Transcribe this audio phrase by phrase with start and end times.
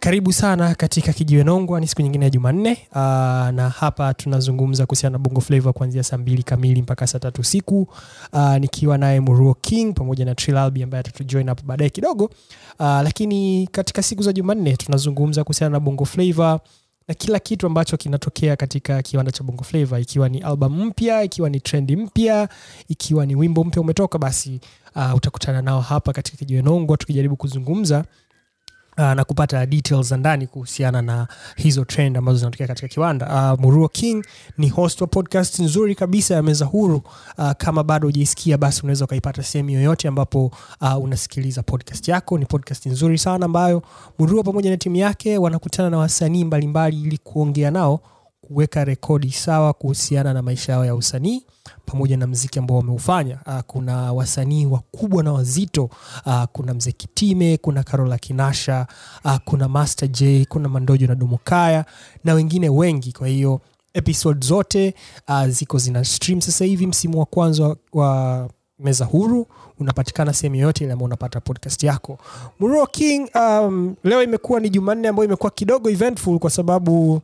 [0.00, 2.78] karibu sana katika kijiwe nongwa ni siku nyingine ya jumanne.
[2.94, 7.40] Aa, na hapa tunazungumza kuhusiana na bongo flavo kuanzia saa mbili kamili mpaka saa tatu
[7.40, 7.88] usiku.
[8.32, 12.30] Uh, nikiwa naye muruo king pamoja na trilalbi ambaye atatujoin hapo baadaye kidogo.
[12.80, 16.60] Aa, lakini katika siku za jumanne tunazungumza kuhusiana na bongo flavo
[17.08, 21.50] na kila kitu ambacho kinatokea katika kiwanda cha bongo flavo ikiwa ni album mpya ikiwa
[21.50, 22.48] ni trendi mpya
[22.88, 24.60] ikiwa ni wimbo mpya umetoka basi
[24.96, 28.04] uh, utakutana nao hapa katika kijiwe tukijaribu kuzungumza
[28.98, 33.52] uh, na kupata details za ndani kuhusiana na hizo trend ambazo zinatokea katika kiwanda.
[33.54, 34.24] Uh, muruo king
[34.58, 37.02] ni host wa podcast nzuri kabisa ya meza huru.
[37.38, 42.38] Uh, kama bado hujaisikia basi unaweza ukaipata sehemu yoyote ambapo uh, unasikiliza podcast yako.
[42.38, 43.82] Ni podcast nzuri sana ambayo
[44.18, 48.00] muruo pamoja na timu yake wanakutana na wasanii mbalimbali ili kuongea nao
[48.40, 51.42] kuweka rekodi sawa kuhusiana na maisha yao ya usanii
[51.86, 53.38] pamoja na mziki ambao wameufanya.
[53.46, 55.90] Uh, kuna wasanii wakubwa na wazito
[56.26, 58.86] uh, kuna mzee Kitime, kuna Karola Kinasha
[59.24, 61.84] uh, kuna Master J, kuna Mandojo na Dumukaya
[62.24, 63.12] na wengine wengi.
[63.12, 63.60] Kwa hiyo
[63.94, 64.94] episode zote
[65.48, 66.86] ziko zina stream sasa hivi.
[66.86, 68.48] Msimu wa kwanza wa,
[68.78, 69.46] meza huru
[69.78, 72.18] unapatikana sehemu yoyote ile ambao unapata podcast yako.
[72.60, 77.20] Muro King, um, leo imekuwa ni Jumanne ambayo imekuwa kidogo eventful kwa sababu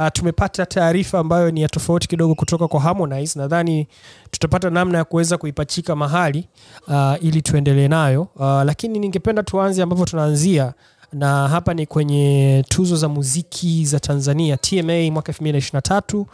[0.00, 3.38] uh, tumepata taarifa ambayo ni ya tofauti kidogo kutoka kwa Harmonize.
[3.38, 3.86] Nadhani
[4.30, 6.48] tutapata namna ya kuweza kuipachika mahali
[6.88, 8.22] uh, ili tuendelee nayo.
[8.36, 10.72] Uh, lakini ningependa tuanze ambapo tunaanzia
[11.12, 16.24] na hapa ni kwenye tuzo za muziki za Tanzania TMA mwaka 2023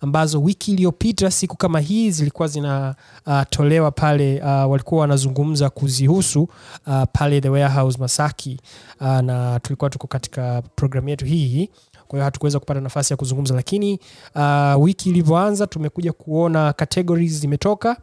[0.00, 6.42] ambazo wiki iliyopita siku kama hii zilikuwa zinatolewa uh, pale uh, walikuwa wanazungumza kuzihusu
[6.86, 8.60] uh, pale The Warehouse Masaki.
[9.00, 11.68] Uh, na tulikuwa tuko katika programu yetu hii hii
[12.08, 14.00] kwa hiyo hatukuweza kupata nafasi ya kuzungumza lakini
[14.34, 17.96] uh, wiki ilivyoanza tumekuja kuona categories zimetoka.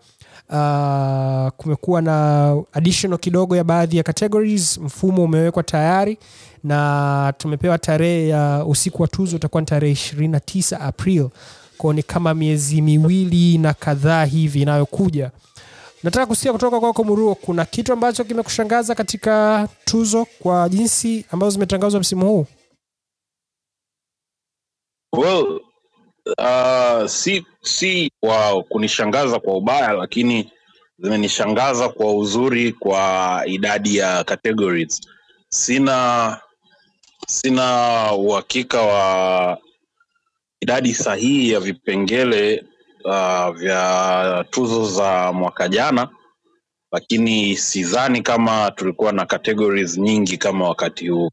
[0.49, 4.77] Uh, kumekuwa na additional kidogo ya baadhi ya categories.
[4.77, 6.17] Mfumo umewekwa tayari
[6.63, 11.29] na tumepewa tarehe ya usiku wa tuzo utakuwa ni tarehe 29 april.
[11.77, 15.31] Kwao ni kama miezi miwili na kadhaa hivi inayokuja.
[16.03, 21.99] Nataka kusikia kutoka kwako muruo kuna kitu ambacho kimekushangaza katika tuzo kwa jinsi ambazo zimetangazwa
[21.99, 22.45] msimu huu
[25.13, 25.59] Well,
[26.37, 30.51] uh, si si kwa kunishangaza kwa ubaya, lakini
[30.99, 35.01] zimenishangaza kwa uzuri kwa idadi ya categories.
[35.49, 36.37] Sina
[37.27, 39.57] sina uhakika wa
[40.61, 42.63] idadi sahihi ya vipengele
[43.05, 46.09] uh, vya tuzo za mwaka jana,
[46.91, 51.29] lakini sidhani kama tulikuwa na categories nyingi kama wakati huu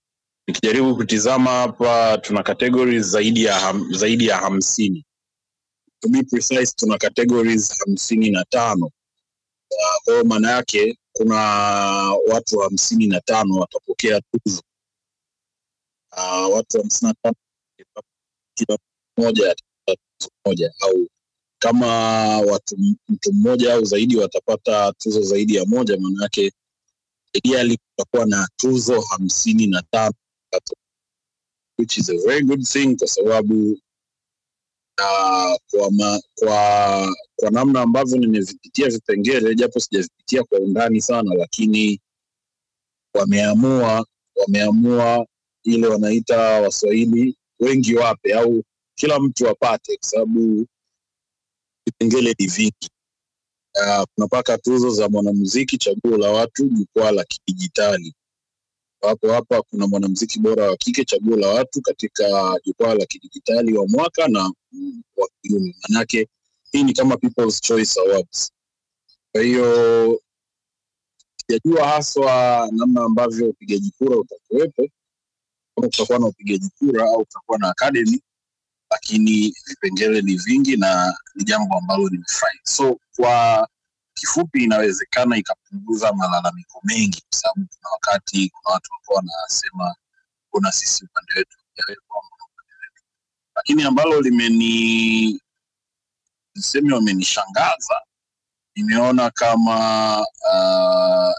[0.49, 5.05] nikijaribu kutizama hapa tuna categories zaidi ya zaidi ya hamsini.
[6.01, 8.91] To be precise tuna categories hamsini na tano.
[10.05, 11.37] Kwa hiyo maana yake kuna
[12.29, 14.63] watu hamsini na tano watapokea tuzo.
[16.17, 17.33] Uh, watu hamsini na
[18.55, 18.79] kila
[19.17, 19.55] mmoja
[20.19, 21.09] tuzo moja au
[21.59, 21.87] kama
[22.41, 22.77] watu
[23.09, 26.53] mtu mmoja au zaidi watapata tuzo zaidi ya moja maana yake
[27.33, 30.15] ideally kutakuwa na tuzo hamsini na tano
[31.79, 33.73] which is a very good thing kwa sababu
[34.99, 42.01] uh, kwa, ma, kwa kwa namna ambavyo nimevipitia vipengele japo sijavipitia kwa undani sana lakini
[43.15, 45.27] wameamua wameamua
[45.65, 48.63] ile wanaita waswahili wengi wape au
[48.95, 50.67] kila mtu apate kwa sababu
[51.87, 52.91] vipengele ni vingi.
[53.87, 58.15] Uh, kunapaka tuzo za mwanamuziki chaguo la watu jukwaa la kidijitali
[59.03, 63.87] hapo hapa kuna mwanamziki bora wa kike chaguo la watu katika jukwaa la kidijitali wa
[63.89, 65.75] mwaka na mm, wa kiume.
[65.89, 66.29] Manake
[66.73, 68.53] hii ni kama people's choice awards.
[69.33, 70.21] Kwa hiyo
[71.37, 74.89] sijajua haswa namna ambavyo upigaji kura utakuwepo
[75.75, 78.23] kama kutakuwa na upigaji kura au kutakuwa na academy
[78.91, 83.69] lakini vipengele ni vingi na ni jambo ambalo nimefurahi so kwa
[84.19, 89.95] kifupi inawezekana ikapunguza malalamiko mengi kwa sababu kuna wakati kuna watu walikuwa wanasema
[90.51, 91.57] kuna sisi upande wetu
[93.59, 95.41] lakini ambalo limeni
[96.55, 98.01] niseme wamenishangaza
[98.75, 101.35] nimeona kama uh,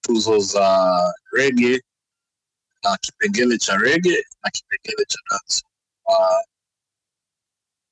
[0.00, 1.82] tuzo za rege
[2.82, 5.64] na kipengele cha rege na kipengele cha dansi
[6.04, 6.55] uh,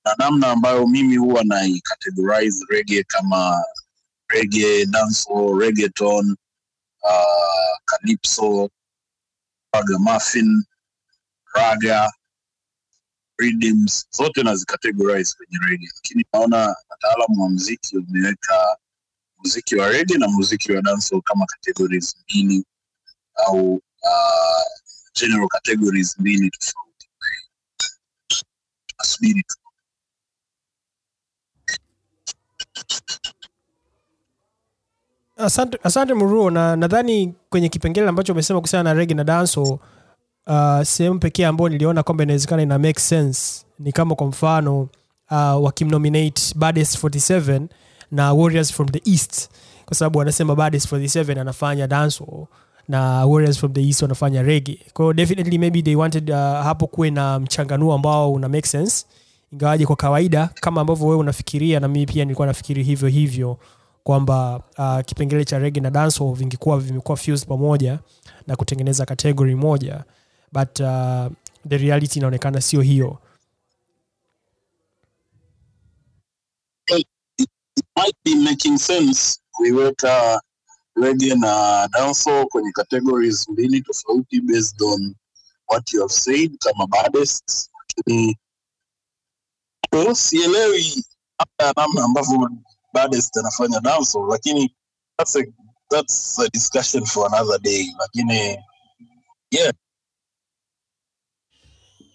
[0.04, 3.64] na namna ambayo mimi huwa naicategorize rege kama
[4.28, 6.36] rege dancehall reggaeton
[7.02, 8.70] uh, calypso
[9.72, 10.64] ragamuffin
[11.54, 12.12] raga
[13.38, 14.06] rhythms.
[14.10, 18.76] Zote nazicategorize kwenye rege lakini naona wataalamu wa mziki wameweka
[19.38, 22.64] muziki wa rege na muziki wa dancehall kama categories mbili
[23.46, 24.64] au uh,
[25.20, 27.08] general categories mbili tofauti.
[28.86, 29.56] Tunasubiri tu
[35.36, 39.62] Asante, asante Muruo, na nadhani kwenye kipengele ambacho umesema kuhusiana na rege na danso
[40.46, 44.80] uh, sehemu pekee ambayo niliona kwamba inawezekana ina make sense ni kama kwa mfano
[45.30, 47.62] uh, wakimnominate Baddest 47
[48.10, 49.48] na Warriors from the East,
[49.86, 52.48] kwa sababu wanasema Baddest 47 anafanya danso
[52.88, 54.78] na Warriors from the East wanafanya rege.
[54.92, 59.06] Kwa hiyo definitely maybe they wanted uh, hapo kuwe na mchanganuo ambao una make sense,
[59.54, 63.58] ingawaje kwa kawaida kama ambavyo wewe unafikiria na mimi pia nilikuwa nafikiri hivyo hivyo
[64.02, 67.98] kwamba uh, kipengele cha rege na dancehall vingekuwa vimekuwa fused pamoja
[68.46, 70.04] na kutengeneza category moja.
[70.52, 71.26] But uh,
[71.68, 73.18] the reality inaonekana sio hiyo.
[77.96, 80.42] Might be making sense kuiweka
[80.96, 85.14] rege na dancehall kwenye categories mbili tofauti based on
[85.68, 88.38] what you have said kama baddest lakini
[89.94, 91.04] well, sielewi
[91.38, 92.50] hata namna ambavyo
[92.92, 94.76] baddest anafanya dancehall lakini
[95.18, 95.44] that's a,
[95.90, 98.58] that's a discussion for another day lakini
[99.50, 99.72] yeah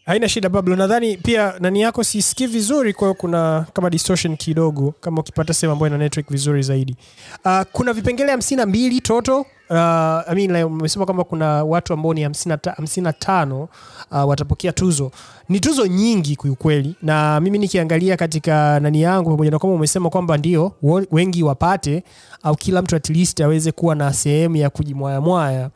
[0.10, 0.76] haina shida Pablo.
[0.76, 5.88] Nadhani pia nani yako sisikii vizuri kwa kuna kama distortion kidogo kama ukipata sehemu ambayo
[5.90, 6.96] ina network vizuri zaidi.
[7.46, 12.14] Uh, kuna vipengele hamsini na mbili toto Uh, I mean, umesema kwamba kuna watu ambao
[12.14, 13.70] ni hamsini na tano
[14.12, 15.12] uh, watapokea tuzo.
[15.50, 20.38] Ni tuzo nyingi kiukweli na mimi nikiangalia katika nani yangu pamoja na kwamba umesema kwamba
[20.38, 20.72] ndio
[21.12, 22.04] wengi wapate
[22.44, 25.70] au kila mtu at least aweze kuwa na sehemu ya kujimwayamwaya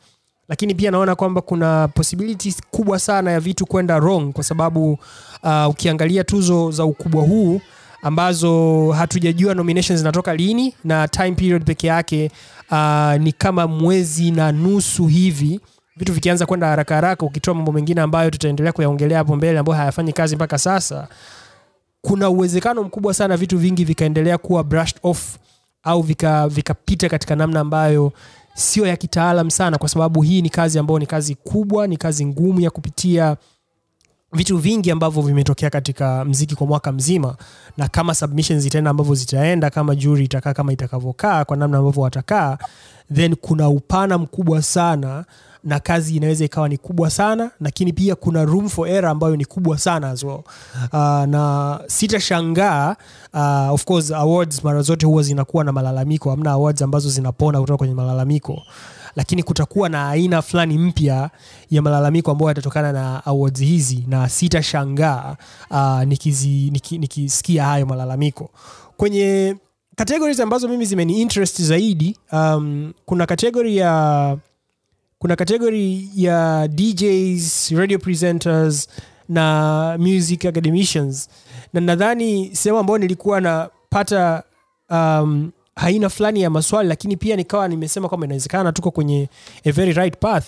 [0.48, 4.98] lakini pia naona kwamba kuna possibilities kubwa sana ya vitu kwenda wrong kwa sababu
[5.42, 7.60] uh, ukiangalia tuzo za ukubwa huu
[8.02, 12.30] ambazo hatujajua nominations zinatoka lini na time period peke yake
[12.70, 15.60] uh, ni kama mwezi na nusu hivi.
[15.96, 20.12] Vitu vikianza kwenda haraka haraka ukitoa mambo mengine ambayo tutaendelea kuyaongelea hapo mbele ambayo hayafanyi
[20.12, 21.08] kazi mpaka sasa
[22.02, 25.36] kuna uwezekano mkubwa sana vitu vingi vikaendelea kuwa brushed off
[25.82, 28.12] au vikapita vika katika namna ambayo
[28.54, 32.26] sio ya kitaalam sana kwa sababu hii ni kazi ambayo ni kazi kubwa ni kazi
[32.26, 33.36] ngumu ya kupitia
[34.32, 37.36] vitu vingi ambavyo vimetokea katika mziki kwa mwaka mzima.
[37.76, 42.58] Na kama submissions zitaenda ambavyo zitaenda kama juri itakaa kama itakavyokaa kwa namna ambavyo watakaa
[43.14, 45.24] then kuna upana mkubwa sana
[45.64, 49.44] na kazi inaweza ikawa ni kubwa sana lakini pia kuna room for error ambayo ni
[49.44, 50.40] kubwa sana as well.
[50.92, 52.96] uh, na sitashangaa
[53.34, 56.30] uh, of course awards mara zote huwa zinakuwa na malalamiko.
[56.30, 58.62] Hamna awards ambazo zinapona kutoka kwenye malalamiko.
[59.16, 61.30] Lakini kutakuwa na aina fulani mpya
[61.70, 65.36] ya malalamiko ambayo yatatokana na awards hizi na sitashangaa
[65.70, 68.50] uh, nikisikia niki, niki hayo malalamiko.
[68.96, 69.56] Kwenye
[69.96, 74.36] categories ambazo mimi zimeni interest zaidi um, kuna category ya
[75.24, 78.88] kuna kategori ya djs radio presenters
[79.28, 81.28] na music academicians.
[81.72, 84.42] Na nadhani sehemu ambayo nilikuwa napata
[84.90, 89.28] um, haina fulani ya maswali lakini pia nikawa nimesema kwamba inawezekana tuko kwenye
[89.64, 90.44] a very right path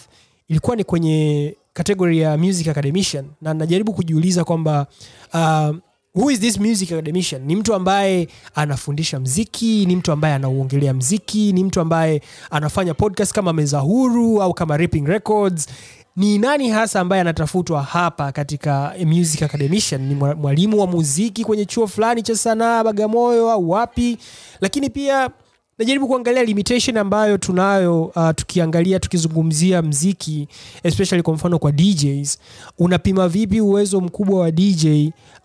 [0.48, 3.24] ilikuwa ni kwenye kategori ya music academician.
[3.42, 4.86] Na najaribu kujiuliza kwamba
[5.34, 5.76] uh,
[6.16, 7.42] who is this music academician?
[7.46, 13.32] Ni mtu ambaye anafundisha mziki ni mtu ambaye anauongelea mziki ni mtu ambaye anafanya podcast
[13.34, 15.66] kama meza huru au kama Ripping records.
[16.16, 20.00] Ni nani hasa ambaye anatafutwa hapa katika music academician?
[20.08, 24.18] Ni mwalimu wa muziki kwenye chuo fulani cha sanaa bagamoyo au wapi?
[24.60, 25.30] Lakini pia
[25.78, 30.48] najaribu kuangalia limitation ambayo tunayo uh, tukiangalia tukizungumzia mziki
[30.82, 32.38] especially kwa mfano kwa djs
[32.78, 34.86] unapima vipi uwezo mkubwa wa dj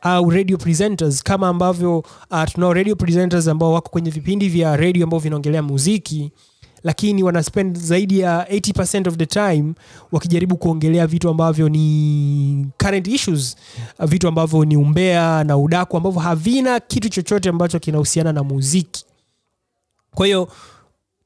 [0.01, 1.97] au radio presenters kama ambavyo
[2.31, 6.31] uh, tunao radio presenters ambao wako kwenye vipindi vya radio ambao vinaongelea muziki
[6.83, 9.73] lakini wana zaidi ya 80 of the time
[10.11, 13.55] wakijaribu kuongelea vitu ambavyo ni current issues
[13.99, 19.05] uh, vitu ambavyo ni umbea na udaku ambavyo havina kitu chochote ambacho kinahusiana na muziki
[20.15, 20.47] kwa hiyo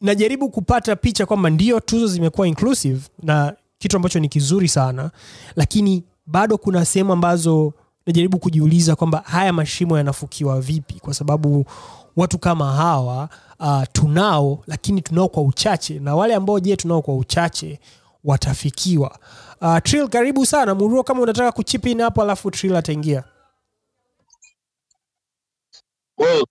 [0.01, 5.11] najaribu kupata picha kwamba ndio tuzo zimekuwa inclusive na kitu ambacho ni kizuri sana
[5.55, 7.73] lakini bado kuna sehemu ambazo
[8.05, 11.65] najaribu kujiuliza kwamba haya mashimo yanafukiwa vipi kwa sababu
[12.15, 17.15] watu kama hawa uh, tunao lakini tunao kwa uchache na wale ambao je tunao kwa
[17.17, 17.79] uchache
[18.23, 19.19] watafikiwa.
[19.61, 20.75] Uh, Trill, karibu sana.
[20.75, 23.23] Muruo kama unataka kuchip hapo alafu Trill ataingia.
[26.17, 26.43] Well,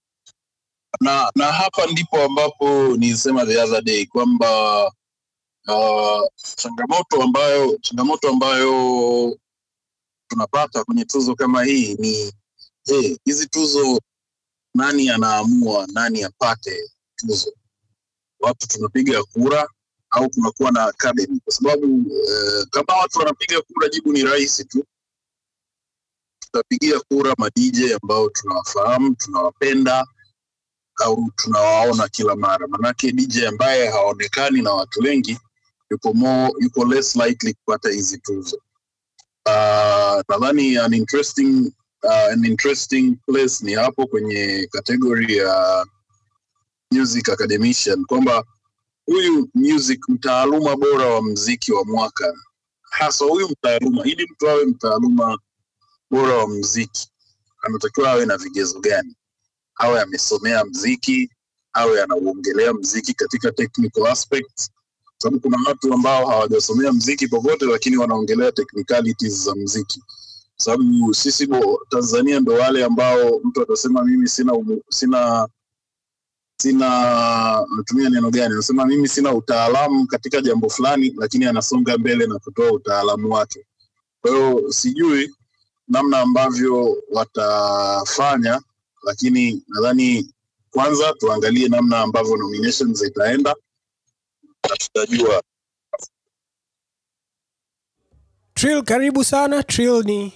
[1.04, 4.84] na na hapa ndipo ambapo nilisema the other day kwamba
[5.68, 6.22] uh,
[6.56, 9.38] changamoto ambayo changamoto ambayo
[10.28, 12.32] tunapata kwenye tuzo kama hii ni
[12.84, 14.00] je hizi tuzo
[14.74, 17.52] nani anaamua nani apate tuzo?
[18.40, 19.68] Watu tunapiga kura
[20.10, 21.40] au kunakuwa na academy?
[21.44, 21.86] Kwa sababu
[22.28, 24.84] eh, kama watu wanapiga kura jibu ni rahisi tu.
[26.38, 30.06] Tutapigia kura ma DJ ambao tunawafahamu tunawapenda
[31.04, 32.66] au tunawaona kila mara.
[32.68, 35.38] Manake DJ ambaye haonekani na watu wengi
[35.90, 38.56] yuko more, yuko less likely kupata hizi tuzo.
[39.46, 41.72] Uh, nadhani an interesting
[42.02, 45.86] uh, an interesting place ni hapo kwenye kategori ya
[46.90, 48.44] music academician kwamba
[49.06, 52.34] huyu music mtaaluma bora wa mziki wa mwaka
[52.82, 55.38] hasa huyu mtaaluma ili mtu awe mtaaluma
[56.10, 57.08] bora wa mziki
[57.62, 59.16] anatakiwa awe na vigezo gani
[59.76, 61.30] awe amesomea mziki
[61.72, 64.70] awe anauongelea mziki katika technical aspects.
[65.18, 70.02] Sababu kuna watu ambao hawajasomea mziki popote lakini wanaongelea technicalities za mziki.
[70.56, 75.48] Sababu sisi bo, tanzania ndo wale ambao mtu atasema mimi sina umu, sina
[76.62, 78.54] sina natumia neno gani?
[78.54, 83.66] Anasema mimi sina utaalamu katika jambo fulani lakini anasonga mbele na kutoa utaalamu wake.
[84.20, 85.34] Kwa hiyo sijui
[85.88, 88.60] namna ambavyo watafanya
[89.04, 90.30] lakini nadhani
[90.70, 93.54] kwanza tuangalie namna ambavyo nominations zitaenda
[94.70, 95.42] na tutajua
[98.54, 99.62] Trill, karibu sana.
[99.62, 100.32] Trill ni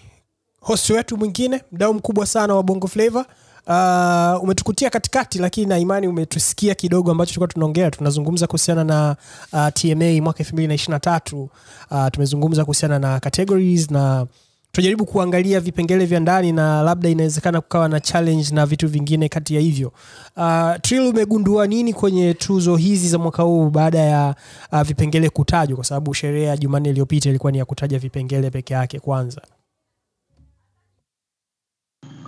[0.61, 3.27] host wetu mwingine, mdau mkubwa sana wa Bongo Flava.
[3.67, 7.91] Uh, umetukutia katikati, lakini na imani umetusikia kidogo ambacho tulikuwa tunaongea.
[7.91, 9.17] Tunazungumza kuhusiana na
[9.53, 11.51] uh, TMA mwaka elfu mbili na ishirini na tatu.
[11.91, 14.27] Uh, tumezungumza kuhusiana na categories na
[14.73, 19.55] tujaribu kuangalia vipengele vya ndani na labda inawezekana kukawa na challenge na vitu vingine kati
[19.55, 19.93] ya hivyo.
[20.37, 24.35] Uh, Trill, umegundua nini kwenye tuzo hizi za mwaka huu baada ya
[24.73, 25.77] uh, vipengele kutajwa?
[25.77, 29.43] Kwa sababu sherehe ya Jumanne iliyopita ilikuwa ni ya kutaja vipengele peke yake kwanza.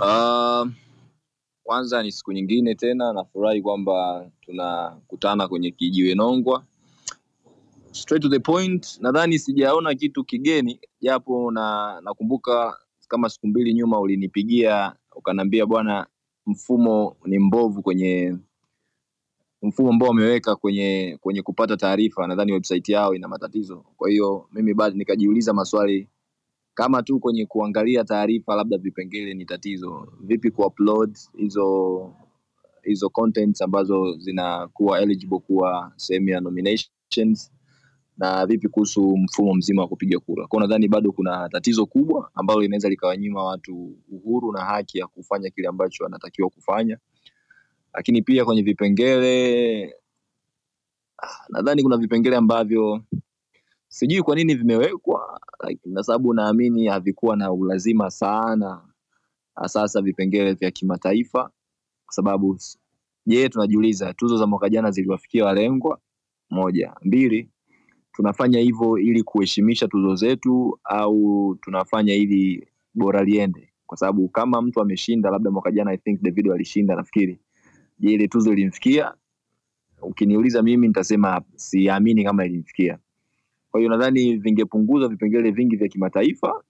[0.00, 0.68] Uh,
[1.64, 6.62] kwanza ni siku nyingine tena, nafurahi kwamba tunakutana kwenye kijiwe Nongwa.
[7.92, 12.76] Straight to the point, nadhani sijaona kitu kigeni, japo na nakumbuka
[13.08, 16.06] kama siku mbili nyuma ulinipigia ukaniambia, bwana,
[16.46, 18.36] mfumo ni mbovu kwenye
[19.62, 23.84] mfumo ambao wameweka kwenye kwenye kupata taarifa, nadhani website yao ina matatizo.
[23.96, 26.08] Kwa hiyo mimi bado nikajiuliza maswali
[26.74, 32.12] kama tu kwenye kuangalia taarifa, labda vipengele ni tatizo, vipi kuupload hizo
[32.82, 37.52] hizo contents ambazo zinakuwa eligible kuwa sehemu ya nominations
[38.20, 40.46] na vipi kuhusu mfumo mzima wa kupiga kura.
[40.46, 40.60] kwao?
[40.60, 45.68] nadhani bado kuna tatizo kubwa ambalo linaweza likawanyima watu uhuru na haki ya kufanya kile
[45.68, 46.98] ambacho anatakiwa kufanya,
[47.94, 49.84] lakini pia kwenye vipengele
[51.22, 53.02] ah, nadhani kuna vipengele ambavyo
[53.88, 55.40] sijui kwa nini vimewekwa
[55.84, 58.82] na sababu naamini havikuwa na ulazima sana
[59.66, 61.42] sasa vipengele vya kimataifa
[62.04, 62.58] kwa sababu
[63.26, 66.00] je tunajiuliza tuzo za mwaka jana ziliwafikia walengwa
[66.50, 67.50] moja mbili
[68.12, 73.72] tunafanya hivyo ili kuheshimisha tuzo zetu au tunafanya ili bora liende?
[73.86, 77.40] Kwa sababu kama mtu ameshinda labda mwaka jana i think davido alishinda nafikiri.
[77.98, 79.14] Je ile tuzo ilimfikia?
[80.02, 82.98] Ukiniuliza mimi nitasema siamini kama ilimfikia.
[83.70, 86.62] Kwa hiyo nadhani vingepunguza vipengele vingi vya kimataifa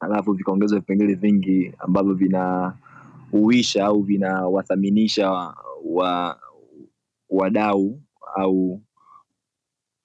[0.00, 5.30] alafu vikaongeza vipengele vingi ambavyo vinauisha au vinawathaminisha
[5.84, 6.40] wa
[7.28, 8.00] wadau
[8.36, 8.80] au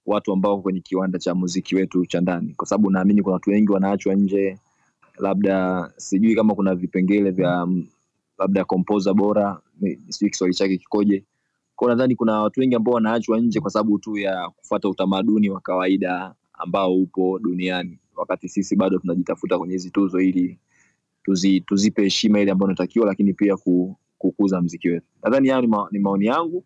[0.05, 3.71] watu ambao kwenye kiwanda cha muziki wetu cha ndani, kwa sababu naamini kuna watu wengi
[3.71, 4.57] wanaachwa nje,
[5.17, 7.87] labda sijui kama kuna vipengele vya mm,
[8.39, 9.61] labda kompoza bora,
[10.09, 11.23] sijui Kiswahili chake kikoje.
[11.75, 15.59] Kwa nadhani kuna watu wengi ambao wanaachwa nje kwa sababu tu ya kufuata utamaduni wa
[15.61, 20.59] kawaida ambao upo duniani, wakati sisi bado tunajitafuta kwenye hizi tuzo ili
[21.23, 25.05] tuzi, tuzipe heshima ile ambayo inatakiwa, lakini pia ku, kukuza mziki wetu.
[25.23, 26.63] Nadhani hayo ni, ma, ni maoni yangu,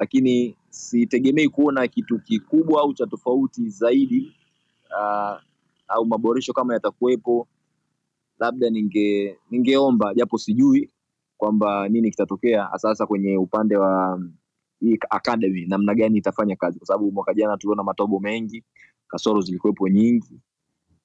[0.00, 4.32] lakini sitegemei kuona kitu kikubwa au cha tofauti zaidi
[4.90, 5.40] uh,
[5.88, 7.48] au maboresho kama yatakuwepo,
[8.38, 10.90] labda ninge ningeomba japo sijui
[11.36, 14.22] kwamba nini kitatokea hasa kwenye upande wa
[14.80, 18.64] hii academy, namna gani itafanya kazi, kwa sababu mwaka jana tuliona matobo mengi,
[19.08, 20.40] kasoro zilikuwepo nyingi.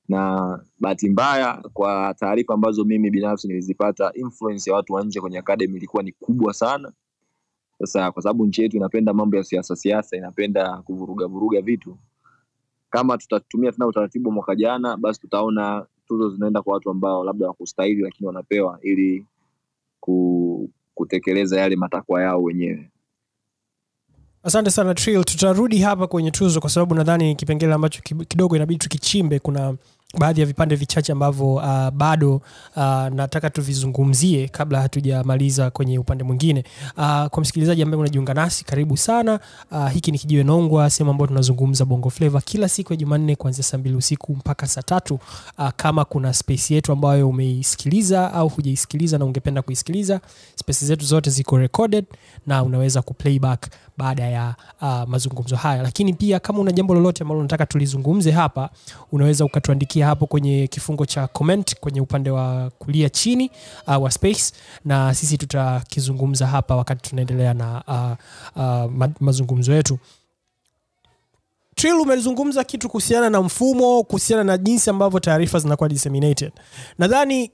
[0.10, 5.38] Na bahati mbaya kwa taarifa ambazo mimi binafsi nilizipata, influence ya watu wa nje kwenye
[5.38, 6.92] academy ilikuwa ni kubwa sana.
[7.80, 11.98] Sasa kwa sababu nchi yetu inapenda mambo ya siasa siasa, inapenda kuvuruga vuruga vitu,
[12.90, 17.48] kama tutatumia tena utaratibu wa mwaka jana, basi tutaona tuzo zinaenda kwa watu ambao labda
[17.48, 19.26] wakustahili, lakini wanapewa ili
[20.00, 22.92] ku, kutekeleza yale matakwa yao wenyewe.
[24.44, 29.40] Asante sana Trill, tutarudi hapa kwenye tuzo kwa sababu nadhani kipengele ambacho kidogo inabidi tukichimbe.
[29.40, 29.76] Kuna
[30.14, 32.84] baadhi ya vipande vichache ambavyo uh, bado uh,
[33.14, 36.64] nataka tuvizungumzie kabla hatujamaliza kwenye upande mwingine.
[36.98, 39.40] Uh, kwa msikilizaji ambaye unajiunga nasi karibu sana.
[39.72, 43.64] Uh, hiki ni kijiwe nongwa sehemu ambayo tunazungumza bongo flava kila siku ya jumanne kuanzia
[43.64, 45.20] saa mbili usiku mpaka saa tatu.
[45.58, 50.22] Uh, kama kuna space yetu ambayo umeisikiliza au hujaisikiliza na ungependa kuisikiliza
[50.56, 52.06] space zetu zote ziko recorded
[52.48, 55.84] na unaweza kuplayback baada ya uh, mazungumzo haya.
[55.84, 58.70] Lakini pia kama una jambo lolote ambalo unataka tulizungumze hapa
[59.12, 63.52] unaweza ukatuandikia hapo kwenye kifungo cha comment kwenye upande wa kulia chini
[63.88, 64.54] uh, wa space
[64.86, 70.00] na sisi tutakizungumza hapa wakati tunaendelea na uh, uh, mazungumzo yetu.
[72.02, 76.52] Umezungumza kitu kuhusiana na mfumo kuhusiana na jinsi ambavyo taarifa zinakuwa disseminated.
[77.00, 77.52] Nadhani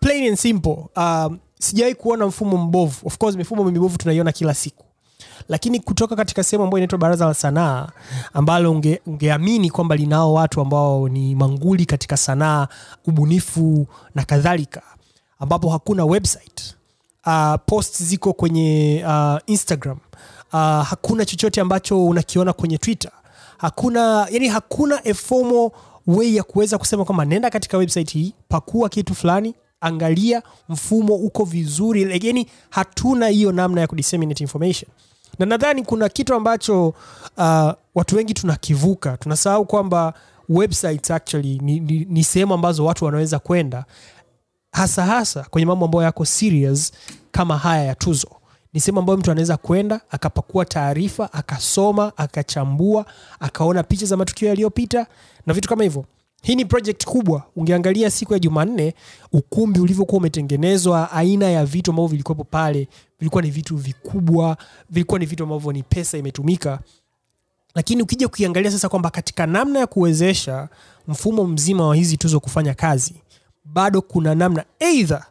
[0.00, 3.06] plain and simple um, sijawahi kuona mfumo mbovu.
[3.06, 4.84] Of course mifumo mibovu tunaiona kila siku.
[5.48, 7.88] Lakini kutoka katika sehemu ambayo inaitwa baraza la sanaa
[8.32, 9.00] ambalo unge,
[9.72, 12.68] kwamba linao watu ambao ni manguli katika sanaa
[13.06, 14.82] ubunifu na kadhalika
[15.38, 16.74] ambapo hakuna website
[17.26, 19.98] uh, post ziko kwenye uh, instagram
[20.52, 23.10] uh, hakuna chochote ambacho unakiona kwenye twitter.
[23.58, 25.70] Hakuna yani hakuna a formal
[26.22, 29.54] ya kuweza kusema kwamba nenda katika website hii pakua kitu fulani
[29.84, 34.90] angalia mfumo uko vizuri lakini hatuna hiyo namna ya kudisseminate information.
[35.38, 36.88] Na nadhani kuna kitu ambacho
[37.36, 39.16] uh, watu wengi tunakivuka.
[39.16, 40.14] Tunasahau kwamba
[40.48, 43.84] websites actually ni, ni, ni sehemu ambazo watu wanaweza kwenda
[44.72, 46.92] hasa hasa kwenye mambo ambayo yako serious
[47.32, 48.28] kama haya ya tuzo.
[48.72, 53.06] Ni sehemu ambayo mtu anaweza kwenda akapakua taarifa akasoma akachambua
[53.40, 55.06] akaona picha za matukio yaliyopita
[55.46, 56.04] na vitu kama hivyo
[56.44, 57.42] hii ni project kubwa.
[57.56, 58.94] Ungeangalia siku ya jumanne
[59.32, 64.56] ukumbi ulivyokuwa umetengenezwa aina ya vitu ambavyo vilikuwepo pale vilikuwa ni vitu vikubwa
[64.90, 66.78] vilikuwa ni vitu ambavyo ni pesa imetumika.
[67.74, 70.68] Lakini ukija kuiangalia sasa kwamba katika namna ya kuwezesha
[71.08, 73.14] mfumo mzima wa hizi tuzo kufanya kazi
[73.64, 75.26] bado kuna namna eidha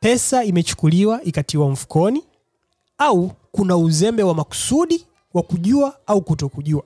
[0.00, 2.24] pesa imechukuliwa ikatiwa mfukoni
[2.98, 6.82] au kuna uzembe wa makusudi wa kujua au kutokujua.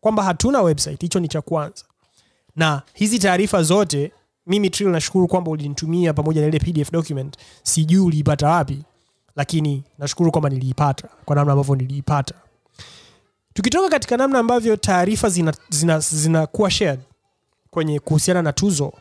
[0.00, 1.84] Kwamba hatuna website hicho ni cha kwanza
[2.58, 4.12] na hizi taarifa zote
[4.46, 7.36] mimi Trill nashukuru kwamba ulinitumia pamoja na ile pdf document.
[7.62, 8.82] Sijui uliipata wapi
[9.36, 12.34] lakini nashukuru kwamba niliipata kwa namna ambavyo niliipata.
[13.54, 17.00] Tukitoka katika namna ambavyo taarifa zinakuwa zina, zina shared
[17.70, 18.92] kwenye kuhusiana na tuzo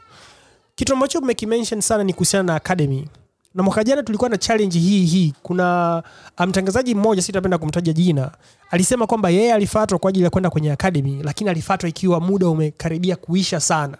[0.75, 3.07] kitu ambacho mmekimention sana ni kuhusiana na academy
[3.55, 5.33] na mwaka jana tulikuwa na challenge hii hii.
[5.43, 6.03] Kuna
[6.37, 8.31] ah, mtangazaji mmoja sitapenda kumtaja jina
[8.71, 13.15] alisema kwamba yeye alifatwa kwa ajili ya kwenda kwenye academy lakini alifatwa ikiwa muda umekaribia
[13.15, 13.97] kuisha sana.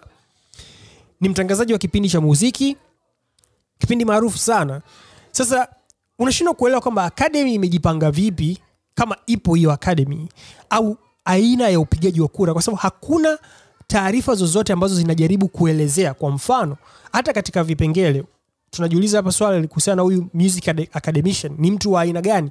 [1.20, 2.76] Ni mtangazaji wa kipindi cha muziki
[3.78, 4.80] kipindi maarufu sana.
[5.30, 5.68] Sasa
[6.18, 8.58] unashindwa kuelewa kwamba academy imejipanga vipi
[8.94, 10.28] kama ipo hiyo academy
[10.70, 13.38] au aina ya upigaji wa kura kwa sababu hakuna
[13.86, 16.14] taarifa zozote ambazo zinajaribu kuelezea.
[16.14, 16.76] Kwa mfano
[17.12, 18.24] hata katika vipengele
[18.70, 21.54] tunajiuliza hapa swala kuhusiana na huyu music academician.
[21.58, 22.50] Ni mtu wa aina gani?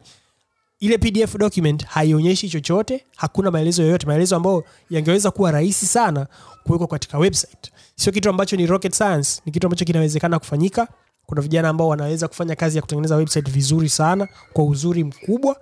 [0.80, 4.08] Ile pdf document haionyeshi chochote hakuna maelezo yoyote.
[4.08, 6.28] Maelezo ambayo yangeweza kuwa rahisi sana
[6.64, 7.72] kuwekwa katika website.
[7.96, 10.88] Sio kitu ambacho ni rocket science ni kitu ambacho kinawezekana kufanyika.
[11.26, 15.56] Kuna vijana ambao wanaweza kufanya kazi ya kutengeneza website vizuri sana kwa uzuri mkubwa.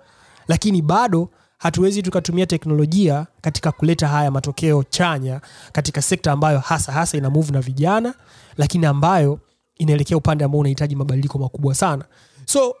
[0.48, 5.40] Lakini bado hatuwezi tukatumia teknolojia katika kuleta haya matokeo chanya
[5.72, 8.14] katika sekta ambayo hasa hasa ina move na vijana
[8.56, 9.38] lakini ambayo
[9.76, 12.04] inaelekea upande ambao unahitaji mabadiliko makubwa sana.
[12.46, 12.74] So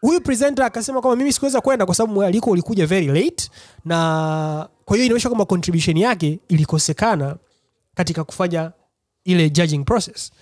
[0.00, 3.50] huyu presenter akasema kwamba mimi sikuweza kwenda kwa sababu mwaliko ulikuja very late
[3.84, 7.36] na kwa hiyo inaonyesha kwamba contribution yake ilikosekana
[7.94, 8.72] katika kufanya
[9.24, 10.32] ile judging process.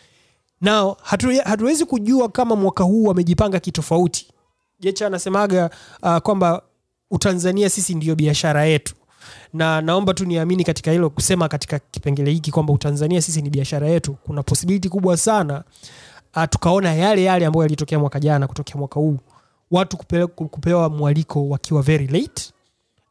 [0.61, 0.97] Now
[1.45, 4.29] hatuwezi kujua kama mwaka huu wamejipanga kitofauti.
[4.81, 5.71] Jecha anasemaga
[6.03, 6.63] uh, kwamba
[7.11, 8.95] utanzania sisi ndiyo biashara yetu
[9.53, 13.89] na naomba tu niamini katika hilo kusema katika kipengele hiki kwamba utanzania sisi ni biashara
[13.89, 14.17] yetu.
[14.27, 15.63] Kuna posibiliti kubwa sana
[16.37, 19.19] uh, tukaona yale yale ambayo yalitokea mwaka jana kutokea mwaka huu.
[19.71, 22.53] Watu kupewa, kupewa mwaliko wakiwa very late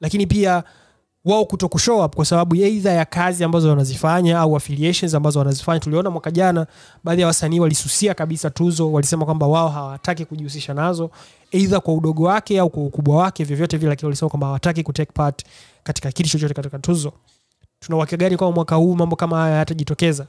[0.02, 0.64] lakini pia
[1.26, 5.80] wao kuto kushow up kwa sababu eidha ya kazi ambazo wanazifanya au affiliations ambazo wanazifanya.
[5.80, 6.68] Tuliona mwaka jana
[7.04, 11.10] baadhi ya wasanii walisusia kabisa tuzo walisema kwamba wao hawataki kujihusisha nazo
[11.52, 15.12] eidha kwa udogo wake au kwa ukubwa wake vyovyote vile lakini walisema kwamba hawataki kutake
[15.14, 15.44] part
[15.84, 17.14] katika kiti chochote katika tuzo.
[17.80, 20.28] Tuna uhakika mwaka huu mambo kama haya yatajitokeza?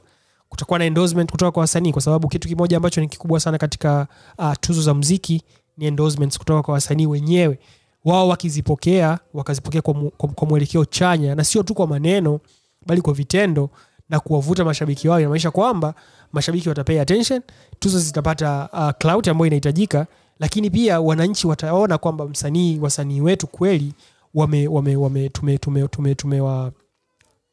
[0.49, 4.07] Kutakuwa na endorsement kutoka kwa wasanii kwa sababu kitu kimoja ambacho ni kikubwa sana katika
[4.37, 5.41] uh, tuzo za mziki
[5.77, 7.59] ni endorsements kutoka kwa wasanii wenyewe.
[8.05, 12.39] Wao wakizipokea wakazipokea kwa, mu, kwa mwelekeo chanya na sio tu kwa maneno
[12.85, 13.69] bali kwa vitendo
[14.09, 15.19] na kuwavuta mashabiki wao.
[15.19, 15.93] Inamaanisha kwamba
[16.33, 17.41] mashabiki watapay attention
[17.79, 20.07] tuzo zitapata uh, clout ambayo inahitajika
[20.39, 23.93] lakini pia wananchi wataona kwamba msanii wasanii wetu kweli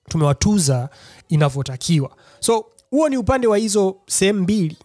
[0.08, 0.88] tumewatuza
[1.28, 2.10] inavyotakiwa.
[2.40, 4.76] So huo ni upande wa hizo sehemu mbili.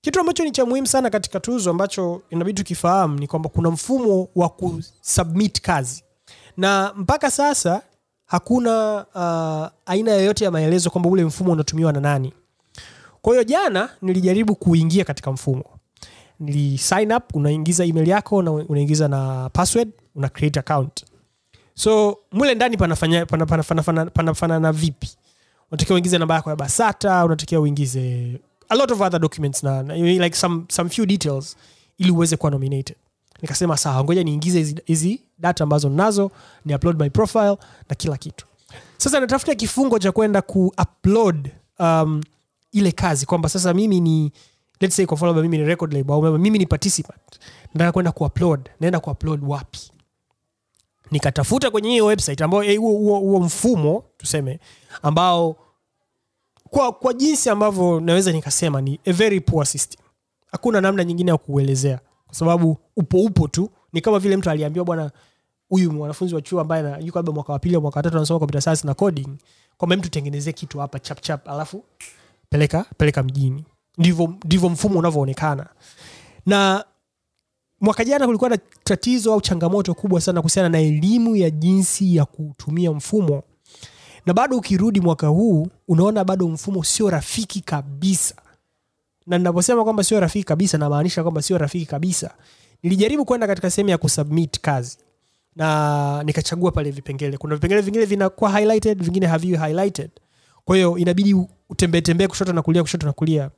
[0.00, 4.28] Kitu ambacho ni cha muhimu sana katika tuzo ambacho inabidi tukifahamu ni kwamba kuna mfumo
[4.36, 6.04] wa kusubmit kazi.
[6.56, 7.82] Na mpaka sasa
[8.26, 12.32] hakuna uh, aina yoyote ya maelezo kwamba ule mfumo unatumiwa na nani.
[13.22, 15.64] Kwa hiyo jana nilijaribu kuingia katika mfumo.
[16.40, 21.04] Nili sign up unaingiza email yako na unaingiza na password una create account.
[21.74, 22.76] So mule ndani
[24.12, 25.10] panafanana vipi?
[25.70, 29.94] Unatakiwa uingize namba yako ya basata unatakiwa uingize a lot of other documents na, na
[29.94, 31.56] like some, some few details
[31.98, 32.96] ili uweze kuwa nominated.
[33.42, 36.30] Nikasema sawa ngoja niingize hizi data ambazo nazo
[36.64, 37.56] ni upload my profile
[37.88, 38.46] na kila kitu.
[38.96, 42.22] Sasa natafuta kifungo cha kwenda kuupload um,
[42.72, 44.32] ile kazi kwamba sasa mimi ni
[44.80, 47.38] let's say kwa mfano mimi ni record label au mimi ni participant
[47.74, 49.91] nataka kwenda kuupload naenda kuupload wapi
[51.12, 54.60] nikatafuta kwenye hiyo website ambao eh, huo mfumo tuseme
[55.02, 55.56] ambao
[56.70, 60.00] kwa, kwa jinsi ambavyo naweza nikasema ni a very poor system.
[60.52, 63.70] Hakuna namna nyingine ya kuuelezea kwa sababu upo upo tu.
[63.92, 65.10] Ni kama vile mtu aliambiwa bwana
[65.68, 68.62] huyu mwanafunzi wa chuo ambaye yuko labda mwaka wa pili au mwaka watatu anasoma computer
[68.62, 69.28] science na coding
[69.76, 71.84] kwamba mtu tengenezee kitu hapa chap chap alafu
[72.50, 73.64] peleka peleka mjini.
[73.98, 75.66] Ndivyo ndivyo mfumo unavyoonekana.
[76.46, 76.84] Na
[77.82, 82.24] mwaka jana kulikuwa na tatizo au changamoto kubwa sana kuhusiana na elimu ya jinsi ya
[82.24, 83.42] kutumia mfumo.
[84.26, 88.34] Na bado ukirudi mwaka huu unaona bado mfumo sio rafiki kabisa.
[89.26, 92.34] Na ninaposema kwamba sio rafiki kabisa namaanisha kwamba sio rafiki kabisa.
[92.82, 94.98] Nilijaribu kwenda katika sehemu ya kusubmit kazi.
[95.56, 97.36] Na nikachagua pale vipengele.
[97.38, 100.10] Kuna vipengele vingine vinakuwa highlighted vingine haviwi highlighted.
[100.64, 101.34] Kwa hiyo inabidi
[101.70, 103.50] utembee tembee kushoto na kulia kushoto na kulia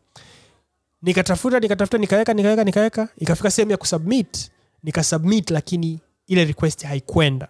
[1.05, 3.09] nikatafuta nikatafuta nikaweka nikaweka nikaweka.
[3.19, 4.51] Ikafika sehemu ya kusubmit
[4.83, 7.49] nikasubmit lakini ile request haikwenda.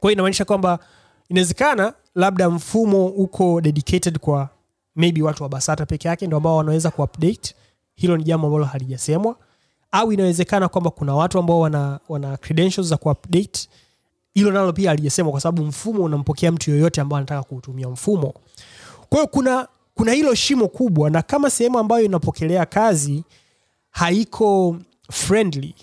[0.00, 0.78] Kwa hiyo inamaanisha kwamba
[1.28, 4.48] inawezekana labda mfumo uko dedicated kwa
[4.96, 7.54] maybe watu wa basata peke yake ndo ambao wanaweza kuupdate.
[7.94, 9.36] Hilo ni jambo ambalo halijasemwa.
[9.92, 13.68] Au inawezekana kwamba kuna watu ambao wana, wana credentials za kuupdate.
[14.34, 18.34] Hilo nalo pia halijasemwa kwa sababu mfumo unampokea mtu yoyote ambao anataka kuutumia mfumo.
[19.08, 23.24] Kwa hiyo kuna kuna hilo shimo kubwa na kama sehemu ambayo inapokelea kazi
[23.90, 24.76] haiko
[25.12, 25.74] friendly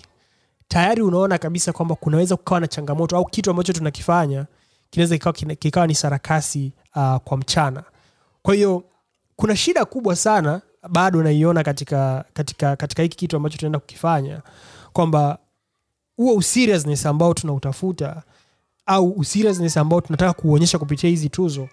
[0.68, 4.46] tayari unaona kabisa kwamba kunaweza kukawa na changamoto au kitu ambacho tunakifanya
[4.90, 7.82] kinaweza kikawa, kikawa ni sarakasi uh, kwa mchana.
[8.42, 8.84] Kwa hiyo
[9.36, 14.42] kuna shida kubwa sana bado naiona katika katika katika hiki kitu ambacho tunaenda kukifanya
[14.92, 15.38] kwamba
[16.16, 18.22] huo useriousness ambao tunautafuta
[18.86, 21.68] au useriousness ambao tunataka kuonyesha kupitia hizi tuzo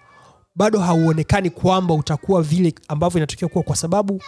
[0.54, 4.22] bado hauonekani kwamba utakuwa vile ambavyo inatokea kuwa kwa sababu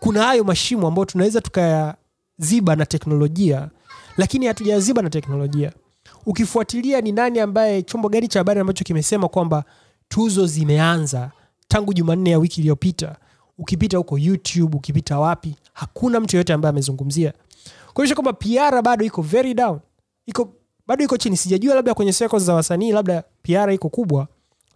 [0.00, 3.68] kuna hayo mashimo ambayo tunaweza tukayaziba na teknolojia
[4.16, 5.72] lakini hatujaziba na teknolojia.
[6.26, 9.64] Ukifuatilia ni nani ambaye chombo gani cha habari ambacho kimesema kwamba
[10.08, 11.30] tuzo zimeanza
[11.68, 13.16] tangu jumanne ya wiki iliyopita.
[13.58, 17.32] Ukipita huko youtube ukipita wapi hakuna mtu yoyote ambaye amezungumzia.
[17.94, 19.80] Kuonyesha kwamba pr bado iko very down.
[20.26, 20.52] Iko
[20.86, 21.36] bado iko chini.
[21.36, 24.28] Sijajua labda kwenye seko za wasanii labda pr iko kubwa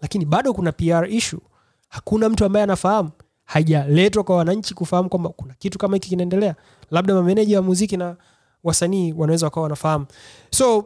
[0.02, 1.40] lakini bado kuna pr issue.
[1.88, 3.10] Hakuna mtu ambaye anafahamu.
[3.44, 6.54] Haijaletwa kwa wananchi kufahamu kwamba kuna kitu kama hiki kinaendelea.
[6.90, 8.16] Labda mameneja wa muziki na
[8.64, 10.06] wasanii wanaweza wakawa wanafahamu.
[10.50, 10.84] So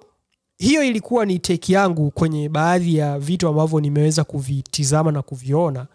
[0.58, 5.86] hiyo ilikuwa ni teki yangu kwenye baadhi ya vitu ambavyo nimeweza kuvitizama na kuviona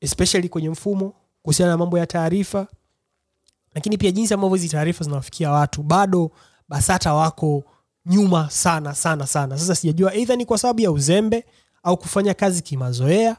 [0.00, 2.66] especially kwenye mfumo kuhusiana na mambo ya taarifa
[3.74, 5.82] lakini pia jinsi ambavyo hizi taarifa zinawafikia watu.
[5.82, 6.30] Bado
[6.68, 7.64] basata wako
[8.06, 9.58] nyuma sana sana sana.
[9.58, 11.44] Sasa sijajua eidha ni kwa sababu ya uzembe
[11.82, 13.36] au kufanya kazi kimazoea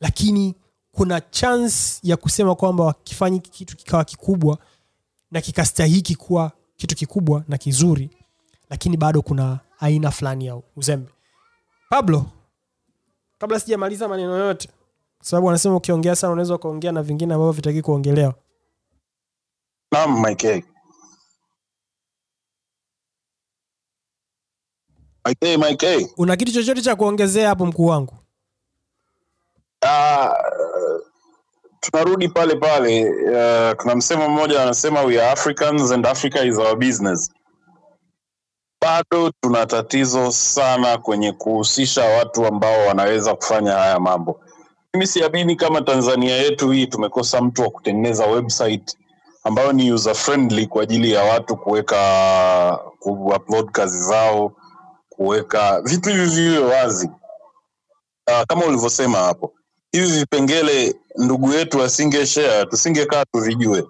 [0.00, 0.54] lakini
[0.92, 4.58] kuna chance ya kusema kwamba wakifanya kitu kikawa kikubwa
[5.30, 8.10] na kikastahiki kuwa kitu kikubwa na kizuri
[8.70, 11.10] lakini bado kuna aina fulani ya uzembe
[11.90, 12.26] pablo
[13.38, 14.68] kabla sijamaliza maneno yote
[15.22, 18.34] sababu wanasema ukiongea sana unaweza ukaongea na vingine ambavyo vitaki kuongelewa
[19.92, 20.64] Naam, Mike.
[25.26, 26.08] Mike, Mike.
[26.16, 28.14] una kitu chochote cha kuongezea hapo mkuu wangu
[29.84, 30.28] Uh,
[31.80, 33.04] tunarudi pale pale.
[33.10, 37.30] Uh, kuna msemo mmoja anasema we are Africans and Africa is our business.
[38.80, 44.40] Bado tuna tatizo sana kwenye kuhusisha watu ambao wanaweza kufanya haya mambo.
[44.94, 48.96] Mimi siamini kama Tanzania yetu hii tumekosa mtu wa kutengeneza website
[49.44, 54.52] ambayo ni user friendly kwa ajili ya watu kuweka kuupload kazi zao,
[55.22, 57.06] kuweka vitu hivi viwe wazi.
[58.30, 59.54] Uh, kama ulivyosema hapo,
[59.92, 63.84] hivi vipengele ndugu yetu asinge share, tusingekaa tuvijue,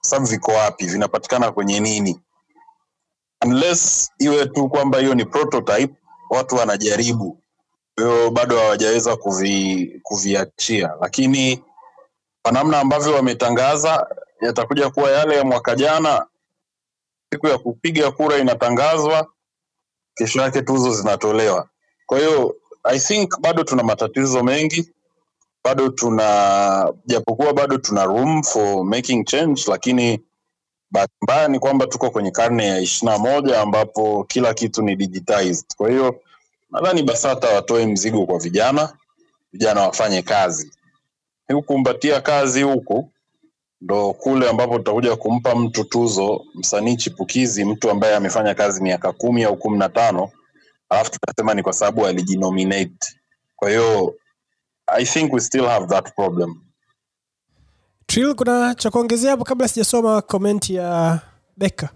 [0.00, 2.20] sababu viko wapi, vinapatikana kwenye nini,
[3.44, 5.94] unless iwe tu kwamba hiyo ni prototype,
[6.30, 7.40] watu wanajaribu.
[7.96, 11.64] Hiyo bado hawajaweza kuvi, kuviachia, lakini
[12.42, 14.06] kwa namna ambavyo wametangaza
[14.40, 16.26] yatakuja kuwa yale ya mwaka jana.
[17.32, 19.33] Siku ya kupiga kura inatangazwa,
[20.14, 21.68] kesho yake tuzo zinatolewa.
[22.06, 24.88] Kwa hiyo I think bado tuna matatizo mengi,
[25.64, 30.20] bado tuna japokuwa bado tuna room for making change, lakini
[30.90, 34.96] bahati mbaya ni kwamba tuko kwenye karne ya ishirini na moja ambapo kila kitu ni
[34.96, 35.64] digitized.
[35.76, 36.20] Kwa hiyo
[36.70, 38.96] nadhani BASATA watoe mzigo kwa vijana,
[39.52, 40.70] vijana wafanye kazi.
[41.52, 43.10] Hukumbatia kazi huku
[43.80, 49.44] ndo kule ambapo tutakuja kumpa mtu tuzo, msanii chipukizi, mtu ambaye amefanya kazi miaka kumi
[49.44, 50.30] au kumi na tano
[50.88, 53.20] alafu tutasema ni kwa sababu alijinominate.
[53.56, 54.14] Kwa hiyo
[54.86, 56.60] I think we still have that problem.
[58.06, 61.20] Trill, kuna cha kuongezea hapo kabla sijasoma komenti ya
[61.56, 61.88] Beka?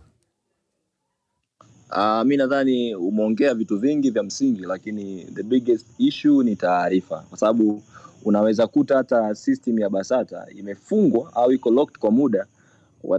[1.91, 7.39] Uh, mi nadhani umeongea vitu vingi vya msingi, lakini the biggest issue ni taarifa, kwa
[7.39, 7.83] sababu
[8.25, 12.47] unaweza kuta hata system ya BASATA imefungwa au iko locked kwa muda,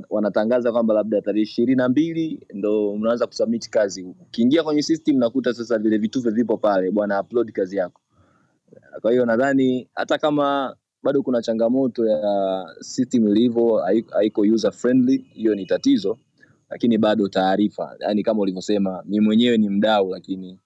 [0.10, 4.04] wanatangaza kwamba labda tarehe ishirini na mbili ndo unaanza kusubmit kazi.
[4.04, 8.02] Ukiingia kwenye system nakuta sasa vile vitufe vipo pale, bwana upload kazi yako.
[9.02, 15.56] Kwa hiyo nadhani hata kama bado kuna changamoto ya system ilivyo haiko- user friendly, hiyo
[15.56, 16.18] ni tatizo,
[16.70, 20.60] lakini bado taarifa, yani kama ulivyosema, mi mwenyewe ni mdau, lakini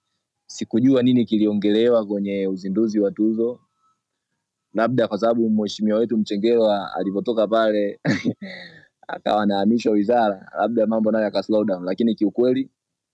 [0.46, 3.60] sikujua nini kiliongelewa kwenye uzinduzi wa tuzo,
[4.74, 8.00] labda kwa sababu mheshimiwa wetu Mchengerwa alivyotoka pale
[9.08, 12.70] akawa anahamishwa wizara, labda mambo nayo yaka slow down, lakini kiukweli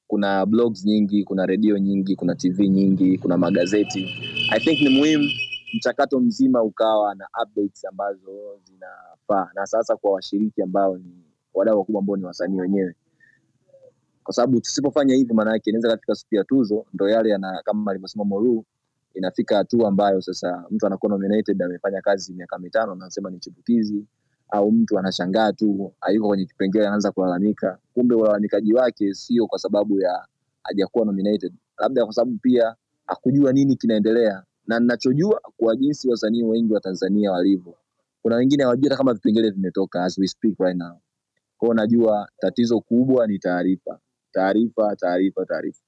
[0.07, 4.09] kuna blogs nyingi, kuna redio nyingi, kuna TV nyingi, kuna magazeti.
[4.51, 5.29] I think ni muhimu
[5.77, 12.01] mchakato mzima ukawa na updates ambazo zinafaa, na sasa kwa washiriki ambao ni wadau wakubwa
[12.01, 12.95] ambao ni wasanii wenyewe,
[14.25, 17.91] kwa sababu tusipofanya hivi, maana yake inaweza kafika siku ya tuzo ndo yale yana, kama
[17.91, 18.65] alivyosema Moru,
[19.15, 24.05] inafika hatua ambayo sasa mtu anakuwa nominated, amefanya kazi miaka mitano, na anasema ni chipukizi
[24.51, 27.79] au mtu anashangaa tu hayuko kwenye kipengele, anaanza kulalamika.
[27.95, 30.27] Kumbe ulalamikaji wake sio kwa sababu ya
[30.63, 32.75] hajakuwa nominated, labda kwa sababu pia
[33.07, 34.43] hakujua nini kinaendelea.
[34.67, 37.75] Na ninachojua kwa jinsi wasanii wengi wa Tanzania walivyo,
[38.23, 40.99] kuna wengine hawajui kama vipengele vimetoka as we speak right now.
[41.59, 43.99] kwao najua tatizo kubwa ni taarifa,
[44.33, 45.83] taarifa, taarifa, taarifa.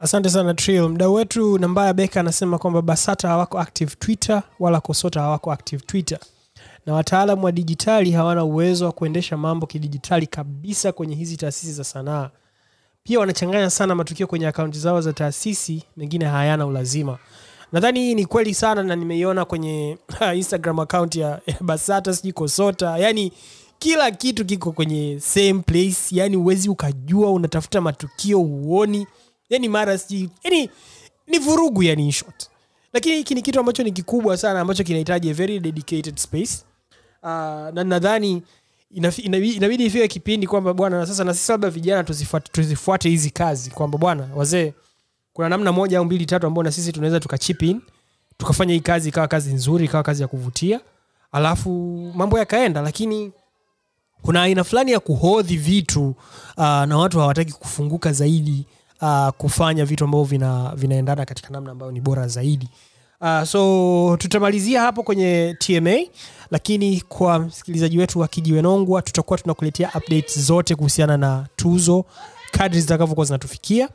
[0.00, 0.88] Asante sana Trill.
[0.88, 6.18] Mdau wetu Nambaya Beka anasema kwamba BASATA hawako active Twitter wala KOSOTA hawako active Twitter,
[6.86, 11.84] na wataalamu wa dijitali hawana uwezo wa kuendesha mambo kidijitali kabisa kwenye hizi taasisi za
[11.84, 12.30] sanaa.
[13.04, 17.18] Pia wanachanganya sana matukio kwenye akaunti zao za taasisi, mengine hayana ulazima.
[17.72, 19.98] Nadhani hii ni kweli sana, na nimeiona kwenye
[20.34, 23.32] Instagram account ya, BASATA sijui KOSOTA, yani
[23.78, 29.06] kila kitu kiko kwenye same place, yani uwezi ukajua, unatafuta matukio uoni
[29.50, 29.98] yani mara
[30.44, 30.70] yani
[31.26, 32.50] ni vurugu yani in short.
[32.92, 36.64] Lakini hiki ni kitu ambacho ni kikubwa sana ambacho kinahitaji very dedicated space.
[37.22, 37.28] Uh,
[37.74, 38.42] na nadhani
[38.90, 43.70] inabidi ifike kipindi kwamba bwana na sasa na sisi labda vijana tuzifuate, tuzifuate hizi kazi
[43.70, 44.72] kwamba bwana wazee
[45.32, 47.62] kuna namna moja au mbili tatu ambao na sisi tunaweza tukachip
[48.36, 50.80] tukafanya hii kazi ikawa kazi nzuri ikawa kazi ya kuvutia.
[51.32, 51.70] Alafu
[52.14, 53.32] mambo yakaenda lakini
[54.22, 56.08] kuna aina fulani ya kuhodhi vitu
[56.56, 58.66] uh, na watu hawataki kufunguka zaidi
[59.02, 62.68] uh, kufanya vitu ambavyo vina, vinaendana katika namna ambayo ni bora zaidi.
[63.20, 65.96] Uh, so tutamalizia hapo kwenye tma
[66.50, 72.04] lakini kwa msikilizaji wetu wa kijiwenongwa tutakuwa tunakuletea updates zote kuhusiana na tuzo
[72.50, 73.88] kadri zitakavyokuwa zinatufikia.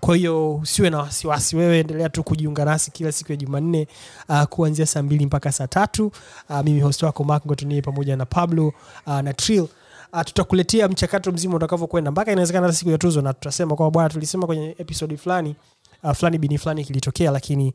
[0.00, 3.88] Kwa hiyo usiwe na wasiwasi wewe endelea tu kujiunga nasi kila siku ya jumanne
[4.28, 6.12] uh, kuanzia saa mbili mpaka saa tatu.
[6.50, 8.72] Uh, mimi host wako mark ngotunie pamoja na pablo
[9.06, 9.68] uh, na trill
[10.12, 14.08] uh, tutakuletea mchakato mzima utakavyokwenda mpaka inawezekana hata siku ya tuzo na tutasema kwamba bwana
[14.08, 15.56] tulisema kwenye episodi fulani
[16.02, 17.72] uh, fulani bini fulani kilitokea lakini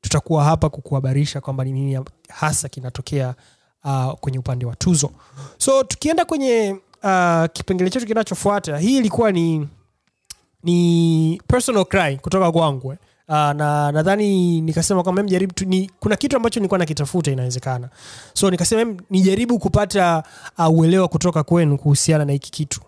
[0.00, 3.34] tutakuwa hapa kukuhabarisha kwamba ni nini hasa kinatokea
[3.84, 5.10] uh, kwenye upande wa tuzo
[5.58, 9.68] so tukienda kwenye uh, kipengele chetu kinachofuata hii ilikuwa ni
[10.62, 12.98] ni personal cry kutoka kwangu eh.
[13.30, 17.88] Uh, na nadhani nikasema kwamba mjaribu tu, ni, kuna kitu ambacho nilikuwa nakitafuta inawezekana.
[18.34, 20.22] So nikasema nijaribu kupata
[20.58, 22.80] uh, uelewa kutoka kwenu kuhusiana na hiki kitu.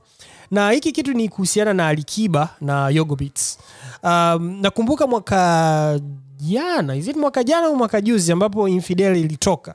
[0.51, 3.59] Na hiki kitu ni kuhusiana na alikiba na yogo beats.
[4.03, 6.01] Um, nakumbuka mwaka
[6.37, 9.75] jana is it mwaka jana au mwaka juzi ambapo infidel ilitoka.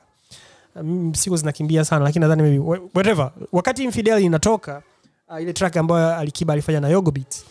[0.76, 2.58] Um, siku zinakimbia sana lakini nadhani maybe
[2.94, 3.32] whatever.
[3.52, 4.82] Wakati infidel inatoka
[5.28, 7.44] uh, ile track ambayo alikiba alifanya na yogo beats.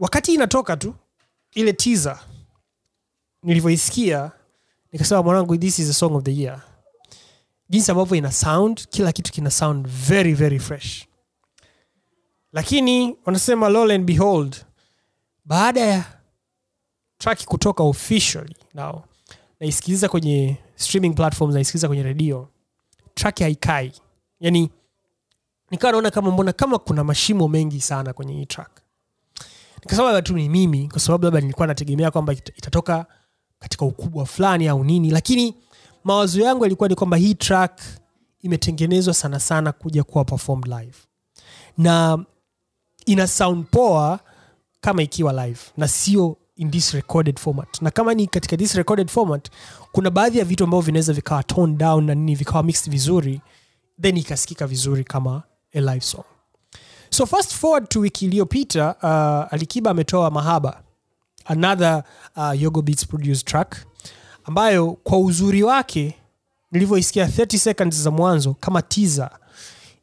[0.00, 0.94] Wakati inatoka tu
[1.56, 2.20] ile teaser
[3.42, 4.30] nilivyoisikia
[4.92, 6.62] nikasema mwanangu this is a song of the year.
[7.68, 11.06] Jinsi ambavyo ina sound kila kitu kina sound very very fresh.
[12.52, 14.56] Lakini wanasema lol and behold
[15.44, 16.04] baada ya
[17.18, 19.02] track kutoka officially now
[19.60, 22.48] naisikiliza kwenye streaming platforms naisikiliza kwenye redio
[23.14, 23.92] track haikai.
[24.40, 24.70] Yani
[25.70, 28.80] nikawa naona kama mbona kama kuna mashimo mengi sana kwenye hii track
[29.86, 33.06] nikasema labda tu ni mimi kwa sababu labda nilikuwa nategemea kwamba itatoka
[33.58, 35.54] katika ukubwa fulani au nini lakini
[36.04, 37.80] mawazo yangu yalikuwa ni kwamba hii track
[38.40, 40.96] imetengenezwa sana sana kuja kuwa performed live.
[41.78, 42.24] Na
[43.06, 44.20] ina sound poa
[44.80, 47.82] kama ikiwa live na sio in this recorded format.
[47.82, 49.50] Na kama ni katika this recorded format
[49.92, 53.40] kuna baadhi ya vitu ambavyo vinaweza vikawa toned down na nini vikawa mixed vizuri
[54.00, 55.42] then ikasikika vizuri kama
[55.74, 56.24] a live song
[57.10, 60.82] so fast forward to wiki iliyopita uh, alikiba ametoa mahaba
[61.44, 62.02] another
[62.36, 63.76] uh, yogo beats produced track
[64.44, 66.14] ambayo kwa uzuri wake
[66.72, 69.30] nilivyoisikia 30 seconds za mwanzo kama teaser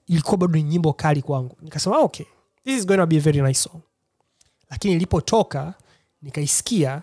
[0.07, 1.57] ilikuwa bado ni nyimbo kali kwangu.
[1.61, 2.25] Nikasema okay
[2.65, 3.81] this is going to be a very nice song.
[4.69, 5.73] Lakini ilipotoka
[6.21, 7.01] nikaisikia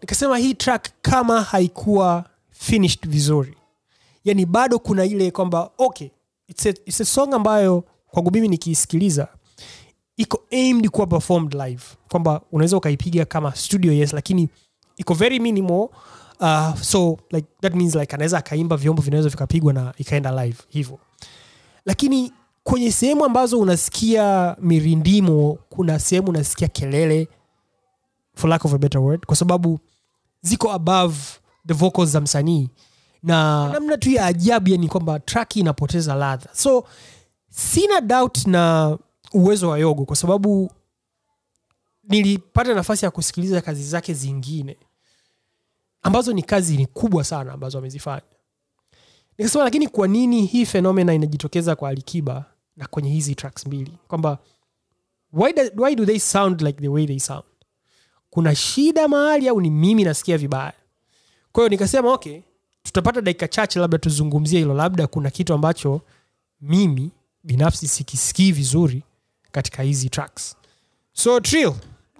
[0.00, 3.56] nikasema hii track kama haikuwa finished vizuri.
[4.24, 6.08] Yani bado kuna ile kwamba okay
[6.48, 9.28] it's a, it's a song ambayo kwangu mimi nikiisikiliza
[10.16, 11.82] iko aimed kuwa performed live.
[12.08, 14.48] Kwamba unaweza ukaipiga kama studio yes lakini
[14.96, 15.88] iko very minimal
[16.40, 20.98] uh, so like that means like anaweza akaimba vyombo vinaweza vikapigwa na ikaenda live hivyo.
[21.86, 22.32] Lakini
[22.64, 27.28] kwenye sehemu ambazo unasikia mirindimo kuna sehemu unasikia kelele
[28.34, 29.78] for lack of a better word kwa sababu
[30.40, 31.16] ziko above
[31.66, 32.68] the vocals za msanii.
[33.22, 36.48] Na namna tu ya ajabu yani kwamba track inapoteza ladha.
[36.52, 36.84] So
[37.50, 38.98] sina doubt na
[39.32, 40.70] uwezo wa yogo kwa sababu
[42.04, 44.76] nilipata nafasi ya kusikiliza kazi zake zingine
[46.02, 48.22] ambazo ni kazi ni kubwa sana ambazo amezifanya.
[49.38, 52.44] Nikasema lakini kwa nini hii fenomena inajitokeza kwa alikiba
[52.76, 53.92] na kwenye hizi tracks mbili?
[54.08, 54.38] Kwamba
[55.32, 57.44] why, why do they sound like the way they sound?
[58.30, 60.72] Kuna shida mahali au ni mimi nasikia vibaya?
[61.52, 62.40] Kwa hiyo nikasema okay
[62.82, 66.00] tutapata dakika chache labda tuzungumzie hilo labda kuna kitu ambacho
[66.60, 67.10] mimi
[67.44, 69.02] binafsi sikisikii vizuri
[69.52, 70.56] katika hizi tracks.
[71.12, 71.72] So trill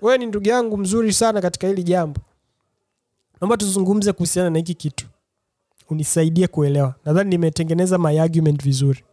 [0.02, 2.20] wewe ni ndugu yangu mzuri sana katika hili jambo.
[3.40, 5.06] Naomba tuzungumze kuhusiana na hiki kitu.
[5.90, 6.94] Unisaidie kuelewa.
[7.04, 9.04] Nadhani nimetengeneza my argument vizuri.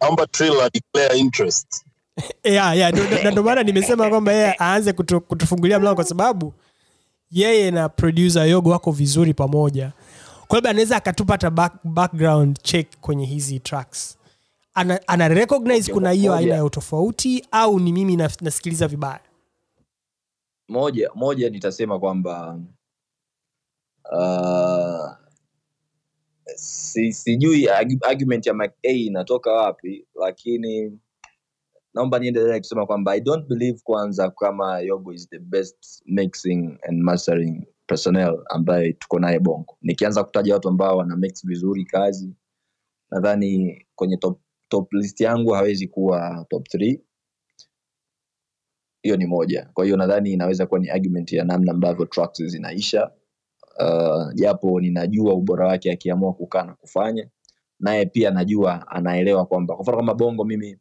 [0.00, 1.66] Naomba Trill declare interest.
[2.44, 2.92] Yeah, yeah,
[3.24, 6.54] na ndo maana nimesema kwamba yeye aanze kutu, kutufungulia mlango kwa sababu
[7.30, 9.92] yeye na producer yogo wako vizuri pamoja.
[10.48, 14.18] Kwa labda anaweza akatupata back, background check kwenye hizi tracks
[14.74, 19.20] ana, ana recognize kuna hiyo aina ya utofauti au ni mimi nasikiliza vibaya?
[20.68, 22.60] Moja moja nitasema kwamba
[24.12, 25.10] uh,
[26.56, 30.98] si, sijui argu- argument ya Mike A inatoka wapi lakini
[31.94, 37.02] naomba niendelee kusema kwamba i don't believe kwanza kama yogo is the best mixing and
[37.02, 39.76] mastering personnel ambaye tuko naye bongo.
[39.82, 42.34] Nikianza kutaja watu ambao wana mix vizuri kazi
[43.10, 44.40] nadhani kwenye top,
[44.72, 47.00] top list yangu hawezi kuwa top three.
[49.02, 49.70] Hiyo ni moja.
[49.74, 53.10] Kwa hiyo nadhani inaweza kuwa ni argument ya namna ambavyo tracks zinaisha.
[53.80, 57.28] Uh, japo ninajua ubora wake akiamua kukaa na kufanya.
[57.80, 60.78] Naye pia najua anaelewa kwamba kwa mfano kama bongo mimi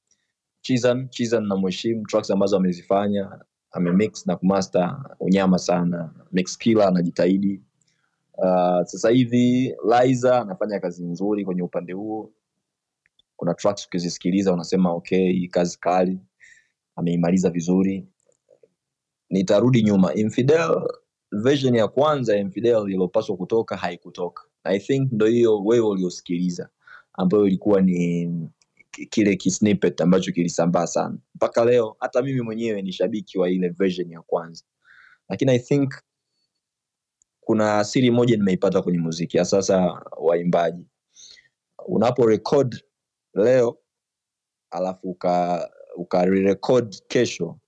[0.61, 3.39] chizan chizan namheshimu tracks ambazo amezifanya
[3.71, 7.61] amemix na kumaster unyama sana mix killer anajitahidi.
[8.37, 12.31] Uh, sasa hivi liza anafanya kazi nzuri kwenye upande huo
[13.41, 16.19] kuna tracks ukizisikiliza unasema okay hii kazi kali
[16.95, 18.07] ameimaliza vizuri.
[19.29, 20.13] Nitarudi nyuma.
[20.13, 20.87] Infidel
[21.31, 24.43] version ya kwanza infidel iliyopaswa kutoka haikutoka.
[24.63, 26.69] I think ndo hiyo wewe uliosikiliza
[27.13, 28.29] ambayo ilikuwa ni
[29.09, 31.17] kile kisnippet ambacho kilisambaa sana.
[31.35, 34.63] Mpaka leo hata mimi mwenyewe ni shabiki wa ile version ya kwanza.
[35.29, 35.93] Lakini i think
[37.39, 40.85] kuna siri moja nimeipata kwenye muziki ya sasa waimbaji.
[41.87, 42.83] Unapo record
[43.33, 43.77] leo
[44.71, 45.69] alafu uka,
[47.07, 47.59] kesho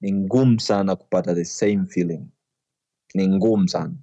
[0.00, 2.26] ni ngumu sana kupata the same feeling.
[3.14, 3.94] Ni ngumu sana.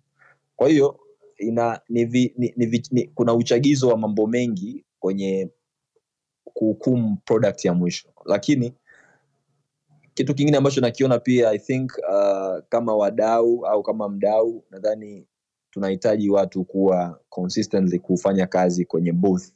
[0.56, 1.00] Kwa hiyo
[1.38, 5.50] ina ni vi, ni, ni, ni, kuna uchagizo wa mambo mengi kwenye
[6.44, 8.10] kuhukumu product ya mwisho.
[8.26, 8.74] Lakini
[10.14, 15.28] kitu kingine ambacho nakiona pia i think uh, kama wadau au kama mdau nadhani
[15.72, 19.52] tunahitaji watu kuwa consistently kufanya kazi kwenye booth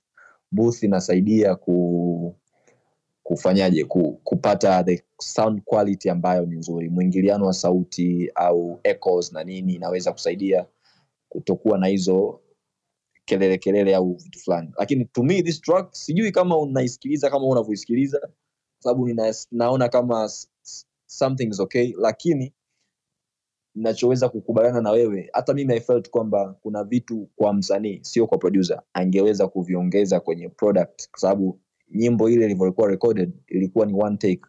[0.51, 2.35] booth inasaidia ku
[3.23, 6.89] kufanyaje ku, kupata the sound quality ambayo ni nzuri.
[6.89, 10.65] Mwingiliano wa sauti au echoes na nini inaweza kusaidia
[11.29, 12.41] kutokuwa na hizo
[13.25, 14.69] kelele kelele au vitu fulani.
[14.77, 18.29] Lakini to me this track sijui kama unaisikiliza kama unavyoisikiliza
[18.79, 19.09] sababu
[19.51, 20.29] naona kama
[21.05, 22.53] something is okay lakini
[23.75, 25.29] nachoweza kukubaliana na wewe.
[25.33, 30.49] Hata mimi i felt kwamba kuna vitu kwa msanii sio kwa producer angeweza kuviongeza kwenye
[30.49, 31.59] product kwa sababu
[31.91, 34.41] nyimbo ile ilivyokuwa recorded ilikuwa ni one take.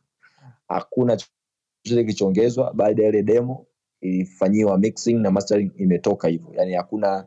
[0.69, 3.67] Hakuna chochote kilichoongezwa baada ya ile demo
[4.01, 6.53] ilifanyiwa mixing na mastering imetoka hivyo.
[6.55, 7.27] Yani hakuna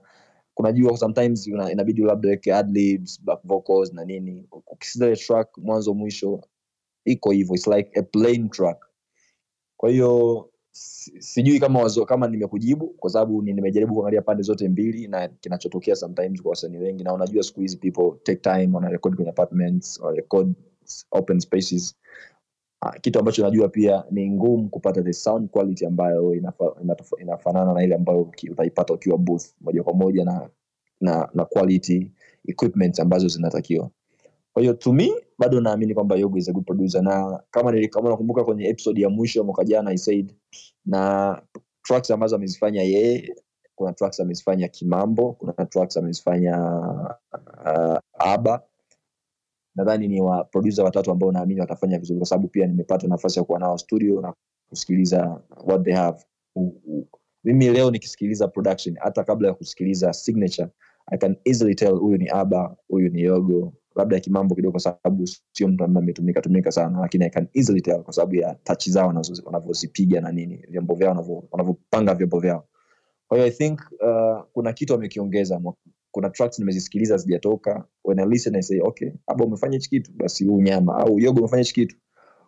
[0.54, 4.48] kunajua sometimes una, inabidi labda weke adlibs back vocals na nini.
[4.52, 6.42] Ukisikiza track mwanzo mwisho
[7.06, 8.86] iko hivyo it's like a plain track.
[9.78, 10.50] Kwa hiyo
[11.20, 15.96] sijui kama wazo, kama nimekujibu kwa sababu ni- nimejaribu kuangalia pande zote mbili na kinachotokea
[15.96, 20.54] sometimes kwa wasanii wengi na unajua siku hizi people take time wanarekodi kwenye apartments wanarekod
[21.12, 21.96] open spaces.
[22.82, 27.74] Ah, kitu ambacho najua pia ni ngumu kupata the sound quality ambayo inafa, inatofa- inafanana
[27.74, 30.50] na ile ambayo utaipata ukiwa booth moja kwa moja na
[31.02, 32.12] na, na quality
[32.48, 33.90] equipment ambazo zinatakiwa
[34.56, 37.02] kwa hiyo to me bado naamini kwamba yogo is a good producer.
[37.02, 40.34] Na kama nilikama nakumbuka kwenye episode ya mwisho mwaka jana i said
[40.86, 41.42] na
[41.84, 43.36] tracks ambazo amezifanya yeye
[43.76, 46.58] kuna tracks amezifanya kimambo kuna tracks amezifanya
[47.66, 48.64] uh, aba
[49.76, 53.46] nadhani ni wa producer watatu ambao naamini watafanya vizuri kwa sababu pia nimepata nafasi ya
[53.46, 54.34] kuwa nao studio na
[54.70, 56.24] kusikiliza what they have.
[57.44, 60.70] Mimi leo nikisikiliza production hata kabla ya kusikiliza signature
[61.08, 64.80] i can easily tell huyu ni aba huyu ni yogo labda ya kimambo kidogo kwa
[64.80, 68.56] sababu sio mtu ambaye ametumika tumika sana lakini i can easily tell kwa sababu ya
[68.64, 69.14] tachi zao
[69.46, 72.68] wanavyozipiga na nini vyombo vyao wanavyopanga vyombo vyao.
[73.28, 75.62] Kwa hiyo i think uh, kuna kitu amekiongeza
[76.12, 80.46] kuna tracks nimezisikiliza zijatoka when i listen i say okay aba umefanya hichi kitu basi
[80.46, 81.96] huu nyama au yogo umefanya hichi kitu.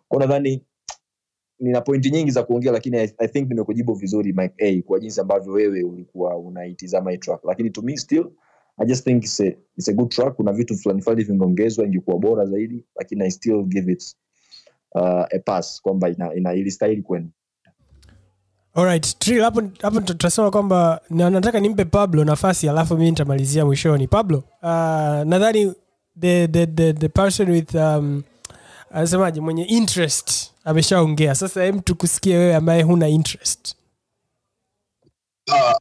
[0.08, 0.64] Kwa nadhani
[1.60, 5.20] nina pointi nyingi za kuongea lakini I, i think nimekujibu vizuri mike a kwa jinsi
[5.20, 7.44] ambavyo wewe ulikuwa unaitizama hii track.
[7.44, 8.30] Lakini to me still
[8.78, 12.18] i just think it's a, it's a good track kuna vitu fulani fulani vimeongezwa ingekuwa
[12.18, 14.16] bora zaidi lakini i still give it
[14.94, 15.02] uh,
[15.34, 17.30] a pass kwamba ina, ina ilistahili kwenda
[18.74, 24.08] Alright, Trill, hapo hapo tutasema kwamba na, nataka nimpe Pablo nafasi alafu mimi nitamalizia mwishoni.
[24.08, 24.68] Pablo, uh,
[25.24, 25.74] nadhani
[26.20, 28.22] the, the, the, the person with um,
[28.90, 31.34] anasemaje mwenye interest ameshaongea.
[31.34, 33.76] Sasa hem tukusikie wewe ambaye huna interest.
[35.52, 35.74] Ah,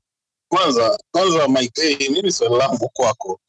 [0.49, 3.39] kwanza kwanza Mike, hey, mimi swali langu kwako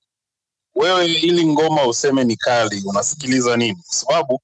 [0.75, 3.75] wewe, ili ngoma useme ni kali, unasikiliza nini?
[3.87, 4.41] Kwa sababu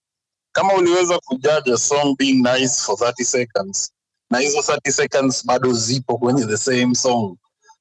[0.53, 3.93] kama uliweza kujaja song being nice for 30 seconds
[4.31, 7.37] na hizo 30 seconds bado zipo kwenye the same song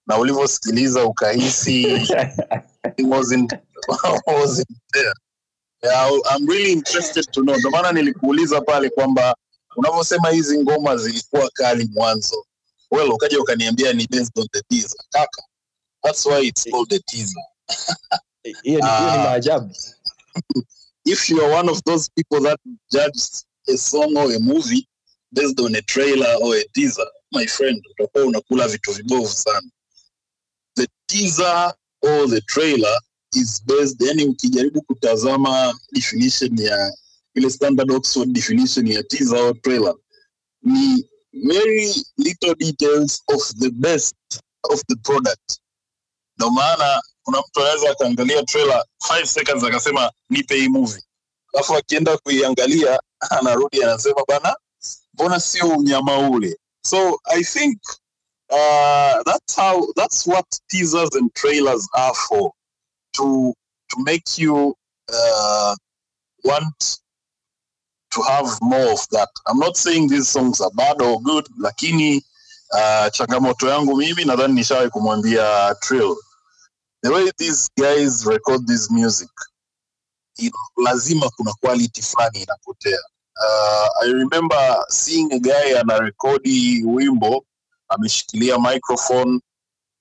[0.08, 1.82] na ulivyosikiliza ukahisi
[2.98, 3.54] it wasn't,
[4.42, 5.14] wasn't there.
[5.84, 7.56] Yeah, I'm really interested to know.
[7.58, 9.36] Ndio maana nilikuuliza pale kwamba
[9.76, 12.46] unavyosema hizi ngoma zilikuwa kali mwanzo
[12.94, 15.00] well ukaja ukaniambia ni based on the teaser.
[15.10, 15.42] Kaka
[16.04, 17.42] that's why it's called the teaser.
[18.44, 19.24] Hiyo ni, hiyo ni Ah.
[19.24, 19.76] maajabu.
[21.06, 22.60] If you are one of those people that
[22.92, 23.22] judge
[23.74, 24.88] a song or a movie
[25.34, 29.70] based on a trailer or a teaser my friend utakuwa unakula vitu vibovu sana.
[30.76, 33.00] The teaser or the trailer
[33.36, 36.94] is based yani ukijaribu kutazama definition ya
[37.36, 39.96] ile standard oxford definition ya teaser or trailer
[40.62, 44.16] ni very little details of the best
[44.72, 45.60] of the product.
[46.38, 51.04] Ndio maana kuna mtu anaweza akaangalia trailer 5 seconds akasema nipe hii movie.
[51.54, 53.00] Alafu akienda kuiangalia
[53.40, 54.56] anarudi anasema bana
[55.14, 56.58] mbona sio unyama ule?
[56.86, 57.80] So i think
[58.50, 62.52] uh, that's how that's what teasers and trailers are for.
[63.12, 63.54] To
[63.90, 64.76] to make you
[65.14, 65.76] uh,
[66.44, 67.03] want
[68.14, 69.30] to have more of that.
[69.48, 72.22] I'm not saying these songs are bad or good lakini
[72.74, 76.16] uh, changamoto yangu mimi nadhani nishawahi kumwambia trill
[77.04, 79.30] the way these guys record this music
[80.38, 80.54] it,
[80.86, 83.00] lazima kuna quality fulani inapotea.
[83.42, 87.46] Uh, i remember seeing a guy anarekodi wimbo
[87.90, 89.40] ameshikilia microphone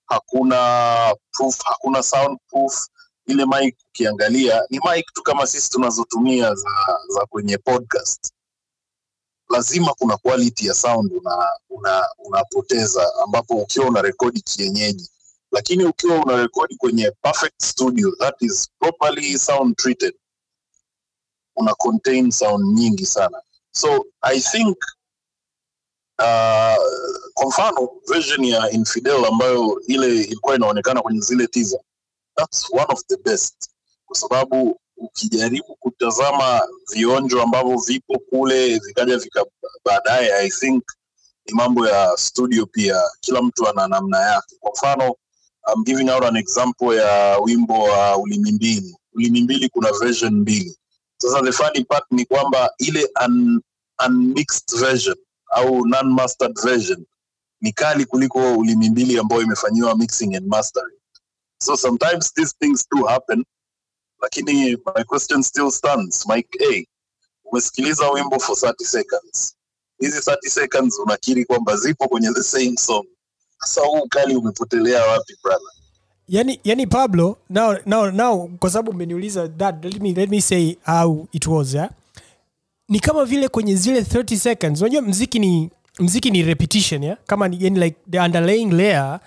[0.06, 2.86] hakuna proof hakuna soundproof proof
[3.26, 6.70] ile mic ukiangalia ni mic tu kama sisi tunazotumia za,
[7.08, 8.32] za kwenye podcast.
[9.50, 15.10] Lazima kuna quality ya sound una, una, unapoteza ambapo ukiwa una rekodi kienyeji.
[15.52, 20.14] Lakini ukiwa una rekodi kwenye perfect studio that is properly sound treated
[21.56, 23.42] una contain sound nyingi sana.
[23.70, 24.76] So i think
[26.18, 26.76] uh,
[27.34, 31.80] kwa mfano version ya infidel ambayo ile ilikuwa inaonekana kwenye zile teaser
[32.36, 33.70] that's one of the best.
[34.06, 36.60] Kwa sababu ukijaribu kutazama
[36.92, 39.44] vionjo ambavyo vipo kule vikaja vika
[39.84, 40.84] baadaye i think
[41.46, 43.02] ni mambo ya studio pia.
[43.20, 44.56] Kila mtu ana namna yake.
[44.60, 45.14] Kwa mfano
[45.74, 50.78] I'm giving out an example ya wimbo wa ulimi mbili ulimi mbili kuna version mbili.
[51.18, 53.60] Sasa the funny part ni kwamba ile un,
[54.06, 55.16] unmixed version
[55.50, 57.04] au non-mastered version
[57.60, 60.98] ni kali kuliko ulimi mbili ambayo imefanyiwa mixing and mastering
[61.62, 63.44] so sometimes these things do happen
[64.22, 66.86] lakini my question still stands mike a.
[67.44, 69.56] Umesikiliza wimbo for 30 seconds.
[70.00, 73.04] Hizi 30 seconds unakiri kwamba zipo kwenye the same song.
[73.58, 75.68] Sasa huu ukali umepotelea wapi brother?
[76.28, 80.76] Yani, yani pablo now, now, now kwa sababu umeniuliza that let me, let me say
[80.86, 81.90] how it was yeah?
[82.88, 84.80] ni kama vile kwenye zile 30 seconds.
[84.80, 87.16] Unajua mziki ni mziki ni repetition yeah?
[87.26, 89.20] kama ni, yani like the underlying layer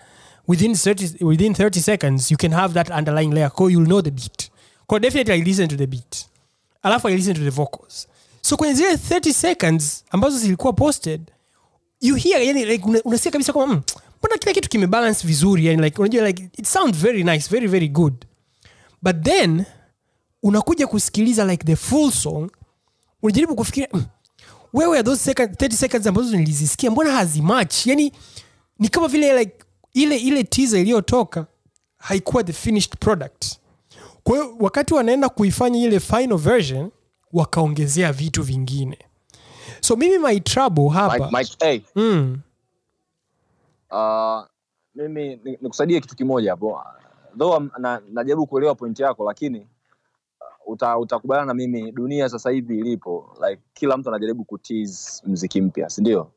[0.47, 4.11] within 30, within 30 seconds you can have that underlying layer ko you'll know the
[4.11, 4.49] beat.
[4.87, 6.25] Ko definitely i listen to the beat.
[6.83, 8.07] Alafu i listen to the vocals.
[8.41, 11.31] So kwenye zile 30 seconds ambazo zilikuwa posted
[12.01, 13.81] you hear yani like unasikia kabisa kwamba mm,
[14.19, 15.65] mbona kila kitu kimebalance vizuri?
[15.65, 18.13] Yani like unajua like it sounds very nice very very good.
[19.01, 19.63] But then
[20.43, 22.49] unakuja kusikiliza like the full song
[23.23, 24.05] unajaribu kufikiria mm,
[24.73, 28.11] where were those second, 30 seconds ambazo nilizisikia mbona hazimach yani
[28.79, 29.53] ni kama vile like
[29.95, 31.45] ile ile tiza iliyotoka
[31.97, 33.45] haikuwa the finished product.
[34.23, 36.91] Kwa hiyo wakati wanaenda kuifanya ile final version
[37.33, 38.97] wakaongezea vitu vingine.
[39.81, 42.39] So mimi my trouble hapa Mike, Mike, hey, mm,
[43.91, 44.43] uh,
[44.95, 46.83] mimi ni- nikusaidie kitu kimoja hapo.
[47.37, 52.79] Though na, najaribu kuelewa pointi yako lakini uh, uta, utakubaliana na mimi dunia sasa hivi
[52.79, 53.37] ilipo.
[53.49, 56.31] Like kila mtu anajaribu kutease mziki mpya si ndio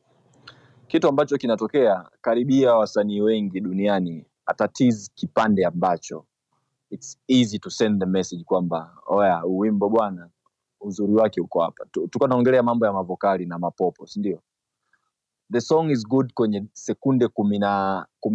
[0.89, 6.26] kitu ambacho kinatokea karibia wasanii wengi duniani atatiz kipande ambacho
[6.91, 10.30] it's easy to send the message kwamba oya uwimbo bwana
[10.80, 11.86] uzuri wake uko hapa.
[11.86, 14.43] Tu- tuko naongelea mambo ya mavokali na mapopo sindio
[15.53, 17.59] the song is good kwenye sekunde kumi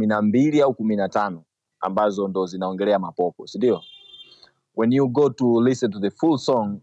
[0.08, 1.44] na mbili au kumi na tano
[1.80, 3.82] ambazo ndo zinaongelea mapopo sindio
[4.76, 6.80] when you go to listen to the full song